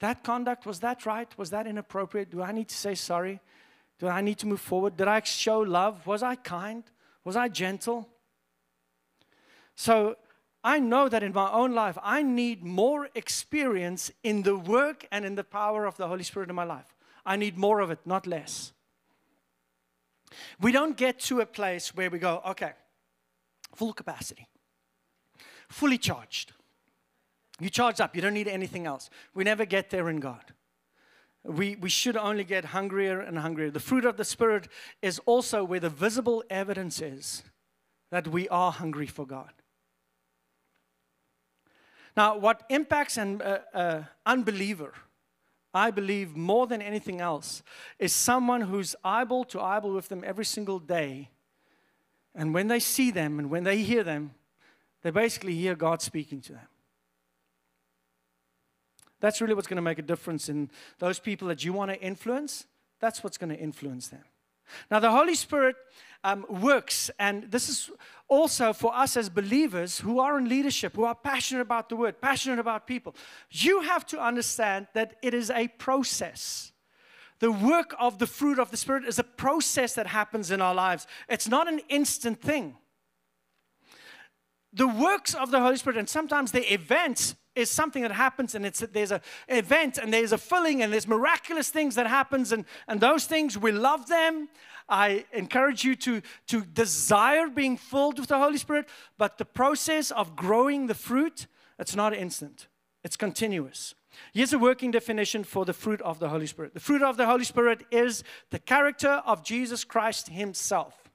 [0.00, 1.28] That conduct, was that right?
[1.36, 2.30] Was that inappropriate?
[2.30, 3.40] Do I need to say sorry?
[3.98, 4.96] Do I need to move forward?
[4.96, 6.06] Did I show love?
[6.06, 6.84] Was I kind?
[7.24, 8.08] Was I gentle?
[9.74, 10.16] So
[10.62, 15.24] I know that in my own life, I need more experience in the work and
[15.24, 16.94] in the power of the Holy Spirit in my life.
[17.24, 18.72] I need more of it, not less.
[20.60, 22.72] We don't get to a place where we go, okay,
[23.74, 24.46] full capacity,
[25.68, 26.52] fully charged.
[27.60, 29.10] You charge up, you don't need anything else.
[29.34, 30.52] We never get there in God.
[31.44, 33.70] We, we should only get hungrier and hungrier.
[33.70, 34.68] The fruit of the Spirit
[35.02, 37.42] is also where the visible evidence is
[38.10, 39.52] that we are hungry for God.
[42.16, 44.92] Now, what impacts an uh, uh, unbeliever,
[45.72, 47.62] I believe, more than anything else,
[47.98, 51.30] is someone who's eyeball to eyeball with them every single day.
[52.34, 54.32] And when they see them and when they hear them,
[55.02, 56.68] they basically hear God speaking to them.
[59.20, 62.00] That's really what's going to make a difference in those people that you want to
[62.00, 62.66] influence.
[63.00, 64.24] That's what's going to influence them.
[64.90, 65.76] Now, the Holy Spirit
[66.24, 67.90] um, works, and this is
[68.28, 72.20] also for us as believers who are in leadership, who are passionate about the word,
[72.20, 73.14] passionate about people.
[73.50, 76.72] You have to understand that it is a process.
[77.38, 80.74] The work of the fruit of the Spirit is a process that happens in our
[80.74, 82.76] lives, it's not an instant thing.
[84.72, 88.64] The works of the Holy Spirit, and sometimes the events is something that happens and
[88.64, 92.64] it's there's an event and there's a filling and there's miraculous things that happens and,
[92.86, 94.48] and those things we love them
[94.88, 100.12] i encourage you to to desire being filled with the holy spirit but the process
[100.12, 101.48] of growing the fruit
[101.80, 102.68] it's not instant
[103.02, 103.96] it's continuous
[104.32, 106.74] Here's a working definition for the fruit of the Holy Spirit.
[106.74, 111.08] The fruit of the Holy Spirit is the character of Jesus Christ Himself.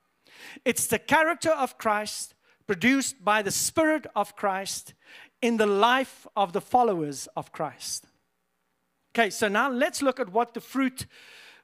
[0.65, 2.33] It's the character of Christ
[2.67, 4.93] produced by the Spirit of Christ
[5.41, 8.05] in the life of the followers of Christ.
[9.15, 11.05] Okay, so now let's look at what the fruit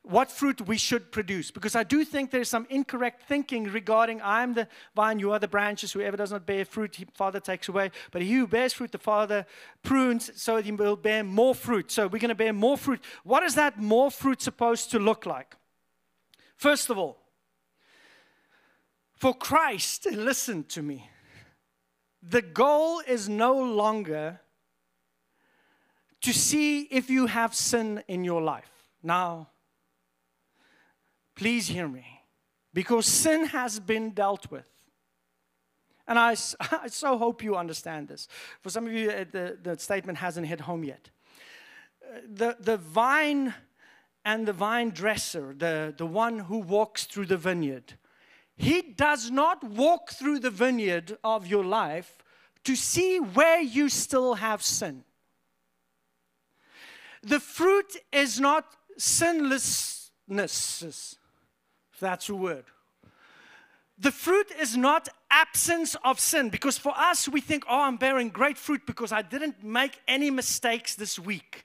[0.01, 4.53] what fruit we should produce because I do think there's some incorrect thinking regarding I'm
[4.53, 7.91] the vine, you are the branches, whoever does not bear fruit, the Father takes away.
[8.11, 9.45] But he who bears fruit, the Father
[9.83, 11.91] prunes so he will bear more fruit.
[11.91, 13.01] So we're going to bear more fruit.
[13.23, 15.55] What is that more fruit supposed to look like?
[16.55, 17.17] First of all,
[19.19, 21.09] for Christ, listen to me.
[22.23, 24.39] The goal is no longer
[26.21, 28.71] to see if you have sin in your life.
[29.03, 29.49] Now,
[31.35, 32.05] please hear me,
[32.73, 34.65] because sin has been dealt with.
[36.07, 36.31] And I,
[36.71, 38.27] I so hope you understand this.
[38.61, 41.09] For some of you, uh, the, the statement hasn't hit home yet.
[42.03, 43.53] Uh, the, the vine
[44.23, 47.95] and the vine dresser, the, the one who walks through the vineyard,
[48.59, 52.17] he does not walk through the vineyard of your life
[52.65, 55.05] to see where you still have sin.
[57.23, 58.65] The fruit is not
[58.97, 60.11] sinlessness,
[61.93, 62.65] if that's a word.
[63.97, 68.27] The fruit is not absence of sin because for us we think, oh, I'm bearing
[68.27, 71.63] great fruit because I didn't make any mistakes this week.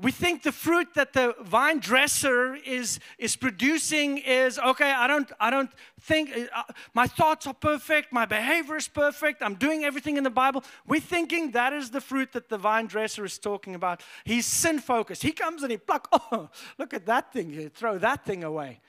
[0.00, 5.30] We think the fruit that the vine dresser is, is producing is okay i don't
[5.40, 6.62] i don't think uh,
[6.94, 10.64] my thoughts are perfect my behavior is perfect i'm doing everything in the bible.
[10.86, 14.02] We're thinking that is the fruit that the vine dresser is talking about.
[14.24, 15.22] He's sin focused.
[15.22, 18.80] He comes and he pluck oh look at that thing throw that thing away.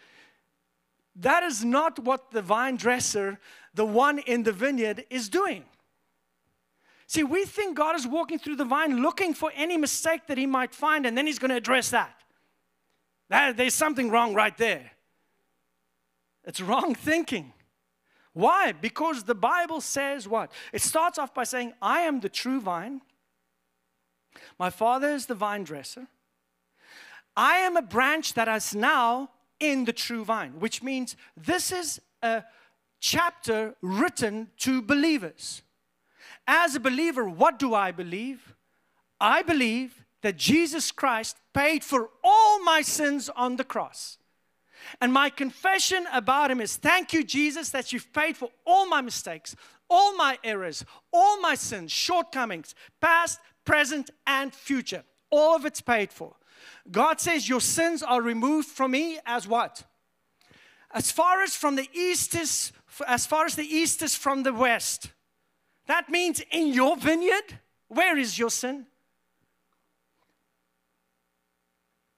[1.17, 3.39] That is not what the vine dresser
[3.73, 5.65] the one in the vineyard is doing
[7.07, 10.45] See, we think God is walking through the vine looking for any mistake that he
[10.45, 12.15] might find, and then he's going to address that.
[13.29, 13.57] that.
[13.57, 14.91] There's something wrong right there.
[16.45, 17.53] It's wrong thinking.
[18.33, 18.73] Why?
[18.73, 20.51] Because the Bible says what?
[20.73, 23.01] It starts off by saying, I am the true vine.
[24.59, 26.07] My father is the vine dresser.
[27.37, 32.01] I am a branch that is now in the true vine, which means this is
[32.21, 32.43] a
[32.99, 35.61] chapter written to believers.
[36.47, 38.55] As a believer, what do I believe?
[39.19, 44.17] I believe that Jesus Christ paid for all my sins on the cross.
[45.01, 49.01] And my confession about him is thank you, Jesus, that you've paid for all my
[49.01, 49.55] mistakes,
[49.89, 55.03] all my errors, all my sins, shortcomings, past, present, and future.
[55.31, 56.35] All of it's paid for.
[56.91, 59.83] God says, Your sins are removed from me as what?
[60.93, 62.71] As far as from the east is,
[63.07, 65.11] as far as the east is from the west.
[65.87, 68.87] That means in your vineyard, where is your sin?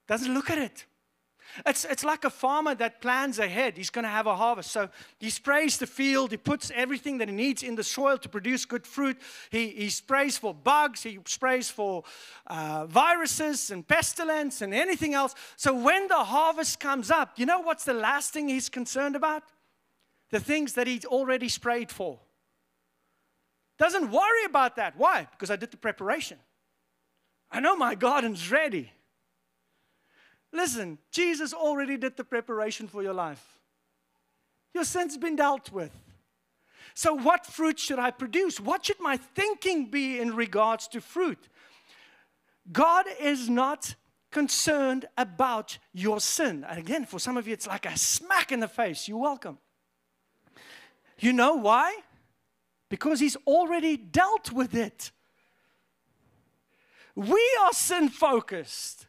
[0.06, 0.86] Doesn't look at it.
[1.66, 3.76] It's, it's like a farmer that plans ahead.
[3.76, 4.70] He's going to have a harvest.
[4.70, 6.30] So he sprays the field.
[6.30, 9.18] He puts everything that he needs in the soil to produce good fruit.
[9.50, 11.02] He, he sprays for bugs.
[11.02, 12.04] He sprays for
[12.46, 15.34] uh, viruses and pestilence and anything else.
[15.56, 19.42] So when the harvest comes up, you know what's the last thing he's concerned about?
[20.30, 22.20] The things that he's already sprayed for.
[23.78, 24.94] Doesn't worry about that.
[24.96, 25.28] Why?
[25.30, 26.38] Because I did the preparation.
[27.50, 28.92] I know my garden's ready.
[30.52, 33.44] Listen, Jesus already did the preparation for your life.
[34.74, 35.92] Your sin's been dealt with.
[36.94, 38.58] So, what fruit should I produce?
[38.58, 41.48] What should my thinking be in regards to fruit?
[42.72, 43.94] God is not
[44.30, 46.64] concerned about your sin.
[46.68, 49.08] And again, for some of you, it's like a smack in the face.
[49.08, 49.58] You're welcome.
[51.18, 51.96] You know why?
[52.88, 55.10] Because he's already dealt with it.
[57.14, 59.06] We are sin focused.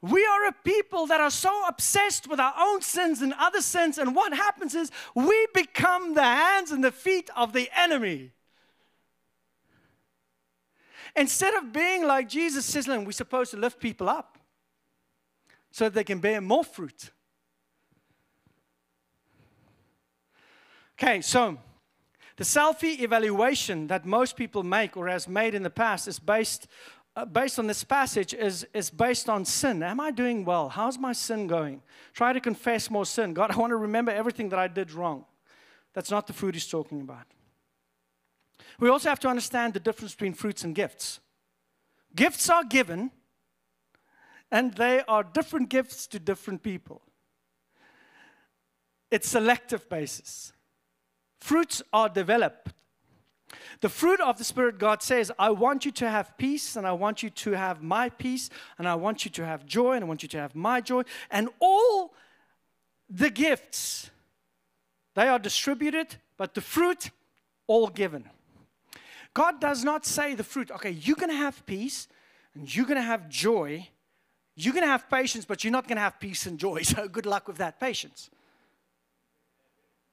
[0.00, 3.98] We are a people that are so obsessed with our own sins and other sins,
[3.98, 8.32] and what happens is we become the hands and the feet of the enemy.
[11.14, 14.38] Instead of being like Jesus says, we're supposed to lift people up
[15.70, 17.10] so that they can bear more fruit.
[20.94, 21.58] Okay, so
[22.42, 26.66] the selfie evaluation that most people make or has made in the past is based,
[27.14, 29.80] uh, based on this passage is, is based on sin.
[29.80, 30.68] Am I doing well?
[30.68, 31.82] How's my sin going?
[32.12, 33.32] Try to confess more sin.
[33.32, 35.24] God, I want to remember everything that I did wrong.
[35.94, 37.26] That's not the fruit he's talking about.
[38.80, 41.20] We also have to understand the difference between fruits and gifts.
[42.16, 43.12] Gifts are given,
[44.50, 47.02] and they are different gifts to different people.
[49.12, 50.51] It's selective basis.
[51.42, 52.68] Fruits are developed.
[53.80, 56.92] The fruit of the Spirit, God says, I want you to have peace, and I
[56.92, 60.06] want you to have my peace, and I want you to have joy, and I
[60.06, 61.02] want you to have my joy.
[61.32, 62.14] And all
[63.10, 64.12] the gifts,
[65.16, 67.10] they are distributed, but the fruit,
[67.66, 68.30] all given.
[69.34, 72.06] God does not say the fruit, okay, you're going to have peace,
[72.54, 73.88] and you're going to have joy,
[74.54, 76.82] you're going to have patience, but you're not going to have peace and joy.
[76.84, 78.30] So good luck with that patience.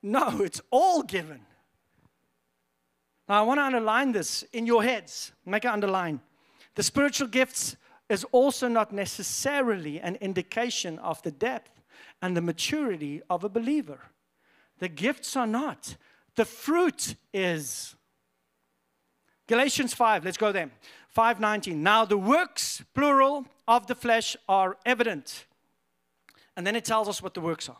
[0.01, 1.41] No, it's all given.
[3.27, 5.31] Now, I want to underline this in your heads.
[5.45, 6.21] Make an underline.
[6.75, 7.75] The spiritual gifts
[8.09, 11.83] is also not necessarily an indication of the depth
[12.21, 13.99] and the maturity of a believer.
[14.79, 15.95] The gifts are not.
[16.35, 17.95] The fruit is.
[19.47, 20.71] Galatians 5, let's go there.
[21.10, 21.83] 519.
[21.83, 25.45] Now the works, plural, of the flesh are evident.
[26.56, 27.77] And then it tells us what the works are.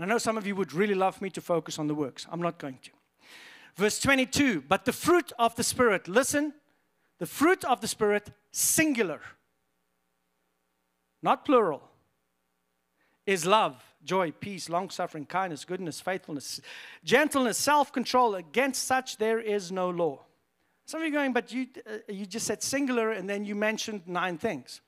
[0.00, 2.26] I know some of you would really love me to focus on the works.
[2.30, 2.90] I'm not going to.
[3.76, 6.54] Verse 22 But the fruit of the Spirit, listen,
[7.18, 9.20] the fruit of the Spirit, singular,
[11.22, 11.82] not plural,
[13.26, 16.60] is love, joy, peace, long suffering, kindness, goodness, faithfulness,
[17.04, 18.34] gentleness, self control.
[18.34, 20.20] Against such there is no law.
[20.86, 24.02] Some of you going, but you, uh, you just said singular and then you mentioned
[24.06, 24.80] nine things.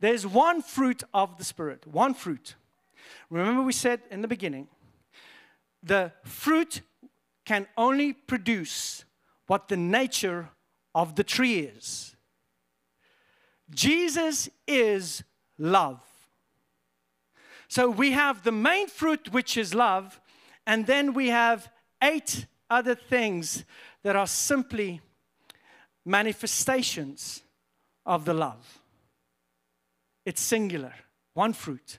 [0.00, 2.54] There's one fruit of the Spirit, one fruit.
[3.30, 4.68] Remember, we said in the beginning
[5.82, 6.82] the fruit
[7.44, 9.04] can only produce
[9.46, 10.50] what the nature
[10.94, 12.16] of the tree is.
[13.70, 15.22] Jesus is
[15.58, 16.00] love.
[17.68, 20.20] So we have the main fruit, which is love,
[20.66, 21.70] and then we have
[22.02, 23.64] eight other things
[24.02, 25.00] that are simply
[26.04, 27.42] manifestations
[28.04, 28.80] of the love.
[30.24, 30.94] It's singular,
[31.34, 31.98] one fruit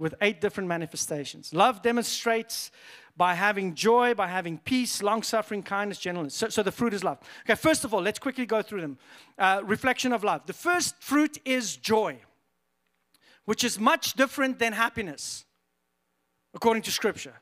[0.00, 1.52] with eight different manifestations.
[1.54, 2.70] Love demonstrates
[3.16, 6.34] by having joy, by having peace, long suffering, kindness, gentleness.
[6.34, 7.18] So, so, the fruit is love.
[7.44, 8.98] Okay, first of all, let's quickly go through them.
[9.38, 10.46] Uh, reflection of love.
[10.46, 12.18] The first fruit is joy,
[13.44, 15.44] which is much different than happiness,
[16.54, 17.34] according to Scripture.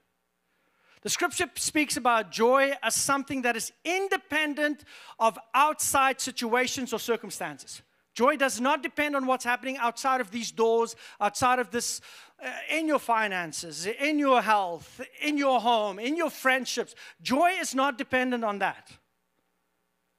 [1.02, 4.84] The Scripture speaks about joy as something that is independent
[5.20, 7.82] of outside situations or circumstances.
[8.18, 12.00] Joy does not depend on what's happening outside of these doors, outside of this,
[12.40, 16.94] Uh, in your finances, in your health, in your home, in your friendships.
[17.20, 18.92] Joy is not dependent on that.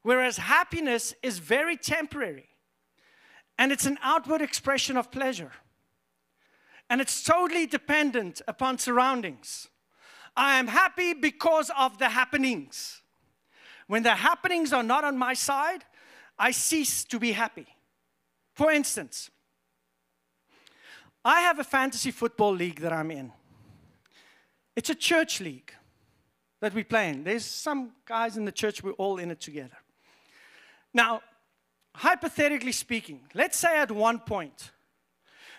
[0.02, 2.50] Whereas happiness is very temporary
[3.58, 5.52] and it's an outward expression of pleasure.
[6.90, 9.68] And it's totally dependent upon surroundings.
[10.36, 13.02] I am happy because of the happenings.
[13.88, 15.86] When the happenings are not on my side,
[16.38, 17.68] I cease to be happy.
[18.56, 19.30] For instance,
[21.24, 23.32] I have a fantasy football league that I'm in.
[24.76, 25.74] It's a church league
[26.62, 27.24] that we play in.
[27.24, 29.78] There's some guys in the church, we're all in it together.
[30.94, 31.22] Now,
[31.96, 34.72] hypothetically speaking, let's say at one point,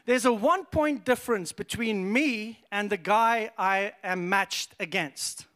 [0.07, 5.47] there's a one point difference between me and the guy I am matched against.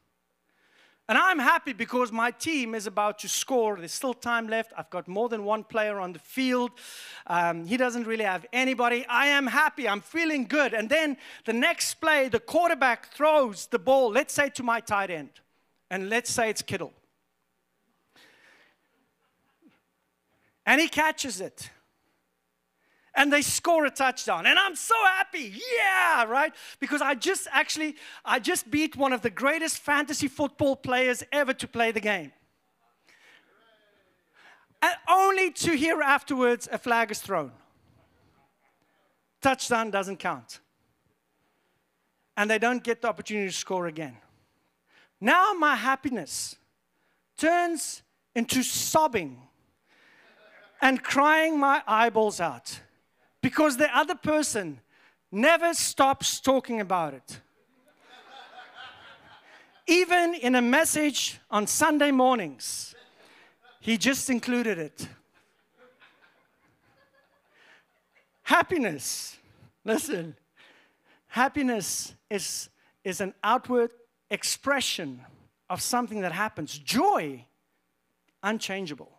[1.07, 3.76] And I'm happy because my team is about to score.
[3.76, 4.72] There's still time left.
[4.76, 6.70] I've got more than one player on the field.
[7.26, 9.05] Um, he doesn't really have anybody.
[9.07, 9.86] I am happy.
[9.86, 10.72] I'm feeling good.
[10.72, 15.11] And then the next play, the quarterback throws the ball, let's say to my tight
[15.11, 15.28] end.
[15.90, 16.94] And let's say it's Kittle.
[20.64, 21.68] And he catches it
[23.14, 24.46] and they score a touchdown.
[24.46, 25.60] And i'm so happy.
[25.76, 26.52] Yeah right?
[26.80, 31.52] Because i just actually i just beat one of the greatest fantasy football players ever
[31.54, 32.32] to play the game.
[34.82, 37.52] And only to hear afterwards a flag is thrown.
[39.40, 40.60] Touchdown doesn't count.
[42.36, 44.16] And they don't get the opportunity to score again.
[45.20, 46.56] Now my happiness
[47.38, 48.02] turns
[48.34, 49.40] into sobbing
[50.82, 52.80] and crying my eyeballs out
[53.45, 54.80] because the other person
[55.30, 57.40] never stops talking about it.
[59.86, 62.95] Even in a message on Sunday mornings,
[63.80, 65.07] he just included it.
[68.45, 69.36] Happiness,
[69.84, 70.34] listen,
[71.26, 72.70] happiness is,
[73.05, 73.90] is an outward
[74.30, 75.20] expression
[75.68, 76.78] of something that happens.
[76.78, 77.45] Joy,
[78.42, 79.13] unchangeable.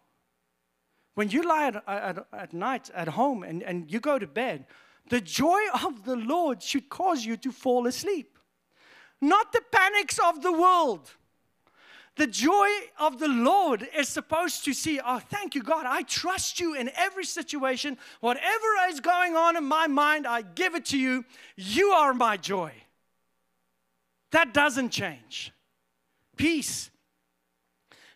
[1.15, 4.65] When you lie at, at, at night at home and, and you go to bed,
[5.09, 8.37] the joy of the Lord should cause you to fall asleep,
[9.21, 11.11] not the panics of the world.
[12.17, 15.85] The joy of the Lord is supposed to see, oh, thank you, God.
[15.85, 17.97] I trust you in every situation.
[18.21, 21.25] Whatever is going on in my mind, I give it to you.
[21.57, 22.71] You are my joy.
[24.31, 25.51] That doesn't change.
[26.37, 26.89] Peace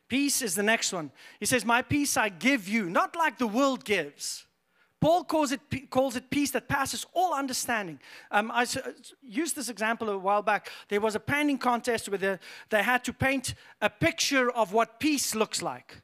[0.10, 1.12] Peace is the next one.
[1.40, 4.46] He says, My peace I give you, not like the world gives.
[5.00, 8.00] Paul calls it, calls it peace that passes all understanding.
[8.32, 8.66] Um, I
[9.22, 10.70] used this example a while back.
[10.90, 12.40] There was a painting contest where
[12.70, 16.02] they had to paint a picture of what peace looks like.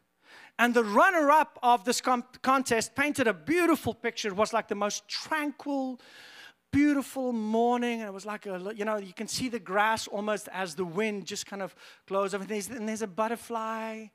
[0.58, 4.30] And the runner up of this contest painted a beautiful picture.
[4.30, 5.99] It was like the most tranquil,
[6.76, 10.49] beautiful morning, and it was like a, you know, you can see the grass almost
[10.51, 11.73] as the wind just kind of
[12.05, 12.43] blows over.
[12.43, 14.07] And there's, and there's a butterfly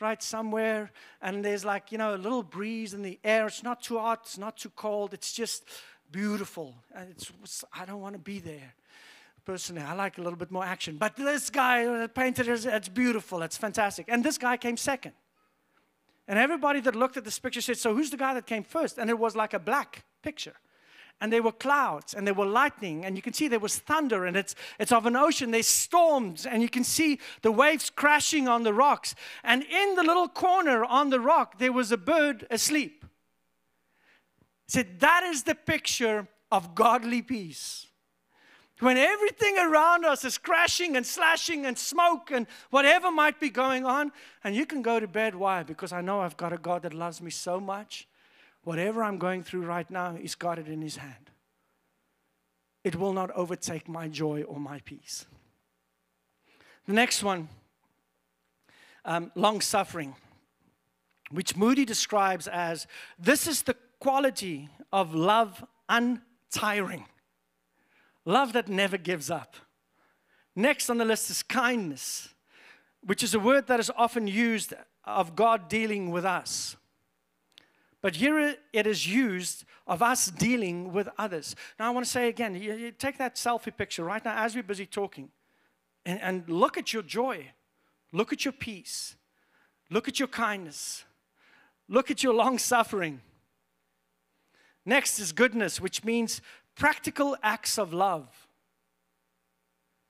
[0.00, 0.90] right somewhere,
[1.20, 3.46] and there's like, you know, a little breeze in the air.
[3.46, 5.64] It's not too hot, it's not too cold, it's just
[6.10, 6.74] beautiful.
[6.94, 7.30] And it's,
[7.70, 8.72] I don't want to be there.
[9.44, 10.96] Personally, I like a little bit more action.
[10.96, 14.06] But this guy painted it, it's beautiful, it's fantastic.
[14.08, 15.12] And this guy came second.
[16.26, 18.96] And everybody that looked at this picture said, So who's the guy that came first?
[18.96, 20.54] And it was like a black picture
[21.20, 24.26] and there were clouds and there were lightning and you can see there was thunder
[24.26, 25.50] and it's, it's of an ocean.
[25.50, 29.14] There's storms and you can see the waves crashing on the rocks.
[29.42, 33.04] And in the little corner on the rock there was a bird asleep.
[34.66, 37.86] He said that is the picture of godly peace.
[38.80, 43.86] When everything around us is crashing and slashing and smoke and whatever might be going
[43.86, 44.12] on
[44.44, 45.34] and you can go to bed.
[45.34, 45.62] Why?
[45.62, 48.06] Because i know i've got a god that loves me so much
[48.66, 51.30] Whatever I'm going through right now, He's got it in His hand.
[52.82, 55.24] It will not overtake my joy or my peace.
[56.88, 57.48] The next one,
[59.04, 60.16] um, long suffering,
[61.30, 62.88] which Moody describes as
[63.20, 67.04] this is the quality of love untiring,
[68.24, 69.54] love that never gives up.
[70.56, 72.34] Next on the list is kindness,
[73.04, 76.74] which is a word that is often used of God dealing with us.
[78.06, 81.56] But here it is used of us dealing with others.
[81.76, 84.54] Now, I want to say again you, you take that selfie picture right now as
[84.54, 85.28] we're busy talking
[86.04, 87.50] and, and look at your joy,
[88.12, 89.16] look at your peace,
[89.90, 91.04] look at your kindness,
[91.88, 93.22] look at your long suffering.
[94.84, 96.40] Next is goodness, which means
[96.76, 98.28] practical acts of love.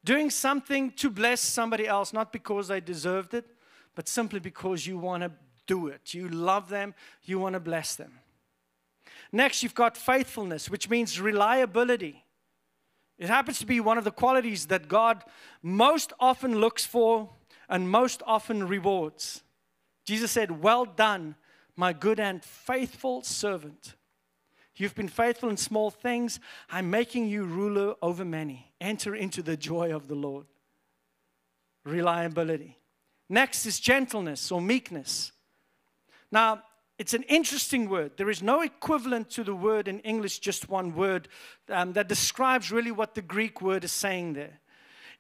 [0.05, 3.47] Doing something to bless somebody else, not because they deserved it,
[3.95, 5.33] but simply because you want to
[5.67, 6.15] do it.
[6.15, 6.95] You love them,
[7.25, 8.13] you want to bless them.
[9.33, 12.25] Next, you've got faithfulness, which means reliability.
[13.19, 15.25] It happens to be one of the qualities that God
[15.63, 17.31] most often looks for
[17.69, 19.43] and most often rewards.
[20.05, 21.35] Jesus said, Well done,
[21.75, 23.95] my good and faithful servant.
[24.77, 26.39] You've been faithful in small things.
[26.71, 28.73] I'm making you ruler over many.
[28.81, 30.47] Enter into the joy of the Lord.
[31.85, 32.79] Reliability.
[33.29, 35.33] Next is gentleness or meekness.
[36.31, 36.63] Now,
[36.99, 38.13] it's an interesting word.
[38.17, 41.29] There is no equivalent to the word in English, just one word
[41.69, 44.61] um, that describes really what the Greek word is saying there.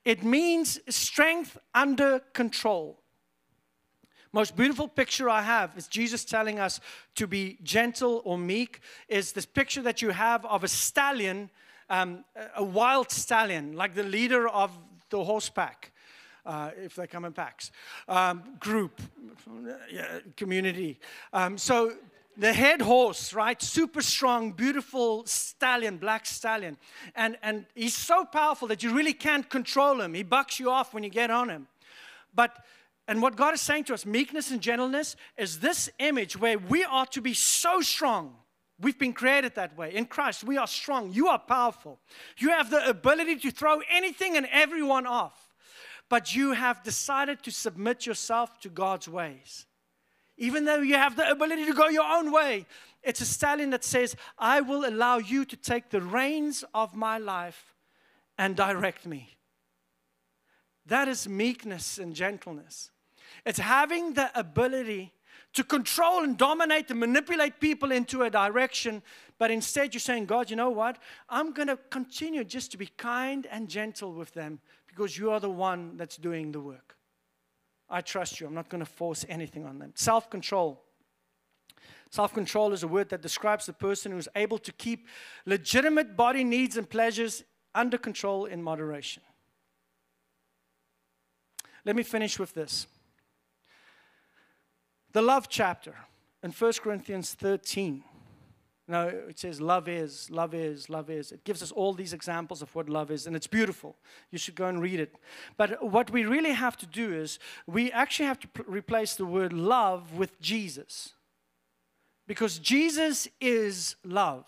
[0.04, 3.02] It means strength under control.
[4.32, 6.80] Most beautiful picture I have is Jesus telling us
[7.16, 8.80] to be gentle or meek.
[9.08, 11.50] Is this picture that you have of a stallion,
[11.90, 14.70] um, a wild stallion, like the leader of
[15.10, 15.92] the horse pack
[16.46, 17.70] uh, if they come in packs,
[18.08, 19.00] um, group,
[19.92, 20.98] yeah, community.
[21.32, 21.92] Um, so
[22.36, 23.60] the head horse, right?
[23.60, 26.76] Super strong, beautiful stallion, black stallion.
[27.14, 30.14] And, and he's so powerful that you really can't control him.
[30.14, 31.66] He bucks you off when you get on him.
[32.34, 32.64] But
[33.08, 36.84] and what God is saying to us, meekness and gentleness, is this image where we
[36.84, 38.34] are to be so strong.
[38.80, 39.94] We've been created that way.
[39.94, 41.12] In Christ, we are strong.
[41.12, 42.00] You are powerful.
[42.36, 45.45] You have the ability to throw anything and everyone off
[46.08, 49.66] but you have decided to submit yourself to God's ways.
[50.38, 52.66] Even though you have the ability to go your own way,
[53.02, 57.18] it's a stallion that says, I will allow you to take the reins of my
[57.18, 57.74] life
[58.36, 59.30] and direct me.
[60.86, 62.90] That is meekness and gentleness.
[63.44, 65.12] It's having the ability
[65.54, 69.02] to control and dominate and manipulate people into a direction,
[69.38, 70.98] but instead you're saying, God, you know what?
[71.30, 74.60] I'm going to continue just to be kind and gentle with them
[74.96, 76.96] because you are the one that's doing the work.
[77.88, 78.46] I trust you.
[78.46, 79.92] I'm not going to force anything on them.
[79.94, 80.82] Self control.
[82.10, 85.06] Self control is a word that describes the person who is able to keep
[85.44, 87.44] legitimate body needs and pleasures
[87.74, 89.22] under control in moderation.
[91.84, 92.86] Let me finish with this.
[95.12, 95.94] The love chapter
[96.42, 98.02] in 1 Corinthians 13
[98.88, 101.32] no, it says love is, love is, love is.
[101.32, 103.96] It gives us all these examples of what love is, and it's beautiful.
[104.30, 105.16] You should go and read it.
[105.56, 109.52] But what we really have to do is we actually have to replace the word
[109.52, 111.14] love with Jesus.
[112.28, 114.46] Because Jesus is love.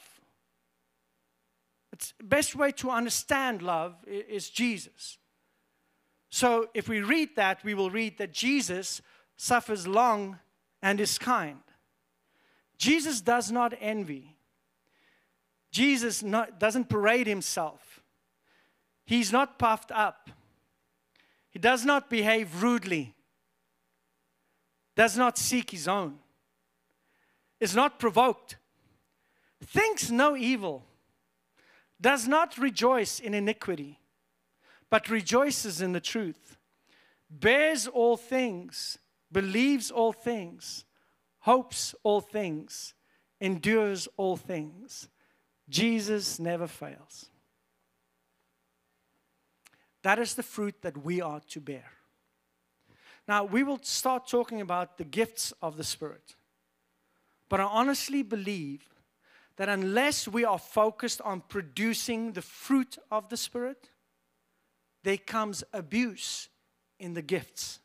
[1.92, 5.18] It's best way to understand love is Jesus.
[6.30, 9.00] So if we read that, we will read that Jesus
[9.36, 10.38] suffers long
[10.80, 11.58] and is kind.
[12.78, 14.36] Jesus does not envy.
[15.70, 18.00] Jesus not, doesn't parade himself.
[19.04, 20.30] He's not puffed up.
[21.50, 23.14] He does not behave rudely.
[24.94, 26.18] Does not seek his own.
[27.60, 28.56] Is not provoked.
[29.64, 30.84] Thinks no evil.
[32.00, 33.98] Does not rejoice in iniquity,
[34.88, 36.56] but rejoices in the truth.
[37.28, 38.98] Bears all things.
[39.32, 40.84] Believes all things
[41.40, 42.94] hopes all things,
[43.40, 45.08] endures all things.
[45.68, 47.26] Jesus never fails.
[50.02, 51.90] That is the fruit that we are to bear.
[53.26, 56.34] Now, we will start talking about the gifts of the Spirit.
[57.48, 58.88] But I honestly believe
[59.56, 63.90] that unless we are focused on producing the fruit of the Spirit,
[65.02, 66.48] there comes abuse
[66.98, 67.80] in the gifts.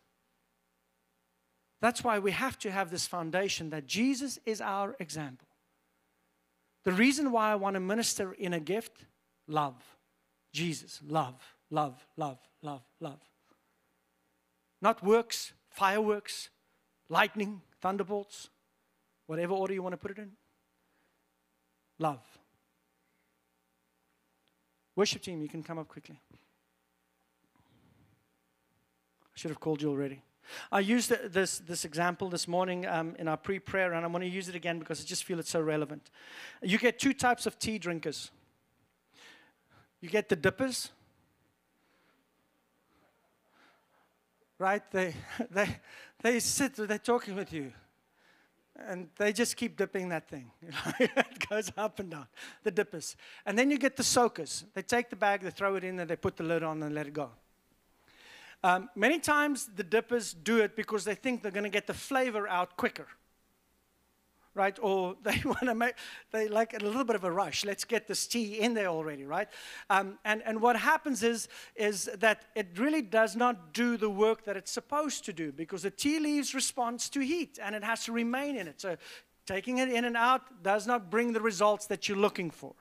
[1.84, 5.50] That's why we have to have this foundation that Jesus is our example.
[6.86, 9.04] The reason why I want to minister in a gift
[9.50, 9.76] love.
[10.54, 11.36] Jesus, love,
[11.70, 13.20] love, love, love, love.
[14.82, 16.48] Not works, fireworks,
[17.10, 18.50] lightning, thunderbolts,
[19.28, 20.32] whatever order you want to put it in.
[22.00, 22.24] Love.
[24.96, 26.18] Worship team, you can come up quickly.
[29.26, 30.22] I should have called you already.
[30.72, 34.22] I used this, this example this morning um, in our pre prayer, and I'm going
[34.22, 36.10] to use it again because I just feel it's so relevant.
[36.62, 38.32] You get two types of tea drinkers
[40.04, 40.92] you get the dippers,
[44.60, 44.84] right?
[44.92, 45.16] They,
[45.50, 45.78] they,
[46.22, 47.72] they sit, they're talking with you,
[48.76, 50.52] and they just keep dipping that thing.
[51.00, 52.28] it goes up and down,
[52.64, 53.16] the dippers.
[53.46, 54.66] And then you get the soakers.
[54.74, 56.94] They take the bag, they throw it in, and they put the lid on and
[56.94, 57.30] let it go.
[58.64, 61.94] Um, many times the dippers do it because they think they're going to get the
[61.94, 63.08] flavor out quicker.
[64.56, 64.78] Right?
[64.82, 65.96] Or they want to make,
[66.32, 67.66] they like a little bit of a rush.
[67.66, 69.50] Let's get this tea in there already, right?
[69.90, 74.46] Um, and, and what happens is, is that it really does not do the work
[74.46, 78.06] that it's supposed to do because the tea leaves responds to heat and it has
[78.06, 78.80] to remain in it.
[78.80, 78.96] So
[79.46, 82.76] taking it in and out does not bring the results that you're looking for.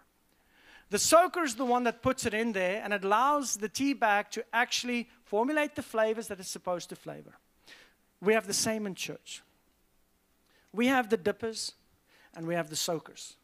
[0.90, 4.30] The soaker is the one that puts it in there and allows the tea bag
[4.32, 7.32] to actually formulate the flavors that it's supposed to flavor.
[8.20, 9.40] We have the same in church.
[10.74, 11.72] We have the dippers
[12.36, 13.36] and we have the soakers.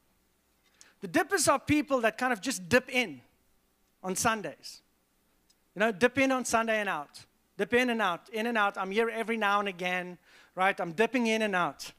[1.00, 3.22] The dippers are people that kind of just dip in
[4.02, 4.82] on Sundays.
[5.74, 7.24] You know, dip in on Sunday and out.
[7.56, 8.76] Dip in and out, in and out.
[8.76, 10.18] I'm here every now and again,
[10.54, 10.78] right?
[10.78, 11.92] I'm dipping in and out.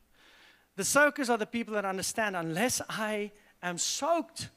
[0.76, 3.32] The soakers are the people that understand unless I
[3.64, 4.50] am soaked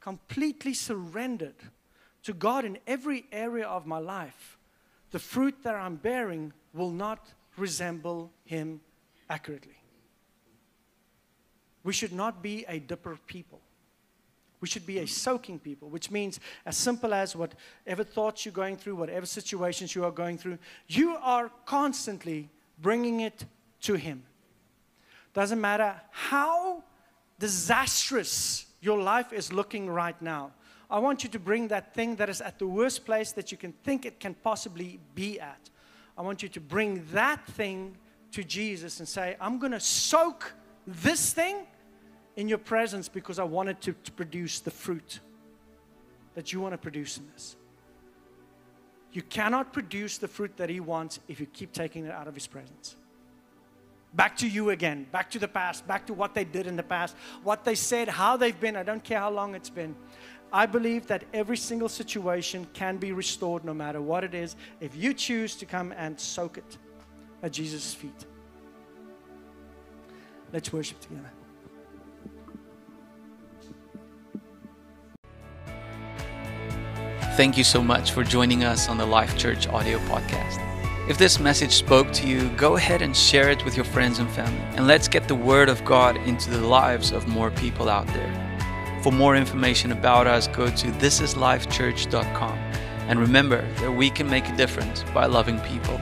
[0.00, 1.70] completely surrendered
[2.24, 4.58] to God in every area of my life,
[5.12, 8.80] the fruit that I'm bearing will not resemble Him
[9.30, 9.76] accurately.
[11.84, 13.60] We should not be a dipper people.
[14.60, 18.76] We should be a soaking people, which means as simple as whatever thoughts you're going
[18.76, 22.48] through, whatever situations you are going through, you are constantly
[22.80, 23.44] bringing it
[23.82, 24.22] to Him.
[25.34, 26.84] Doesn't matter how
[27.38, 30.52] disastrous your life is looking right now.
[30.92, 33.56] I want you to bring that thing that is at the worst place that you
[33.56, 35.70] can think it can possibly be at.
[36.18, 37.96] I want you to bring that thing
[38.32, 40.52] to Jesus and say, I'm going to soak
[40.86, 41.56] this thing
[42.36, 45.20] in your presence because I wanted to, to produce the fruit
[46.34, 47.56] that you want to produce in this.
[49.12, 52.34] You cannot produce the fruit that He wants if you keep taking it out of
[52.34, 52.96] His presence
[54.14, 56.82] back to you again, back to the past, back to what they did in the
[56.82, 58.76] past, what they said, how they've been.
[58.76, 59.94] I don't care how long it's been.
[60.52, 64.94] I believe that every single situation can be restored no matter what it is if
[64.94, 66.76] you choose to come and soak it
[67.42, 68.26] at Jesus' feet.
[70.52, 71.30] Let's worship together.
[77.34, 80.60] Thank you so much for joining us on the Life Church audio podcast.
[81.08, 84.30] If this message spoke to you, go ahead and share it with your friends and
[84.30, 84.60] family.
[84.76, 88.51] And let's get the Word of God into the lives of more people out there.
[89.02, 92.58] For more information about us, go to thisislifechurch.com.
[93.08, 96.00] And remember that we can make a difference by loving people.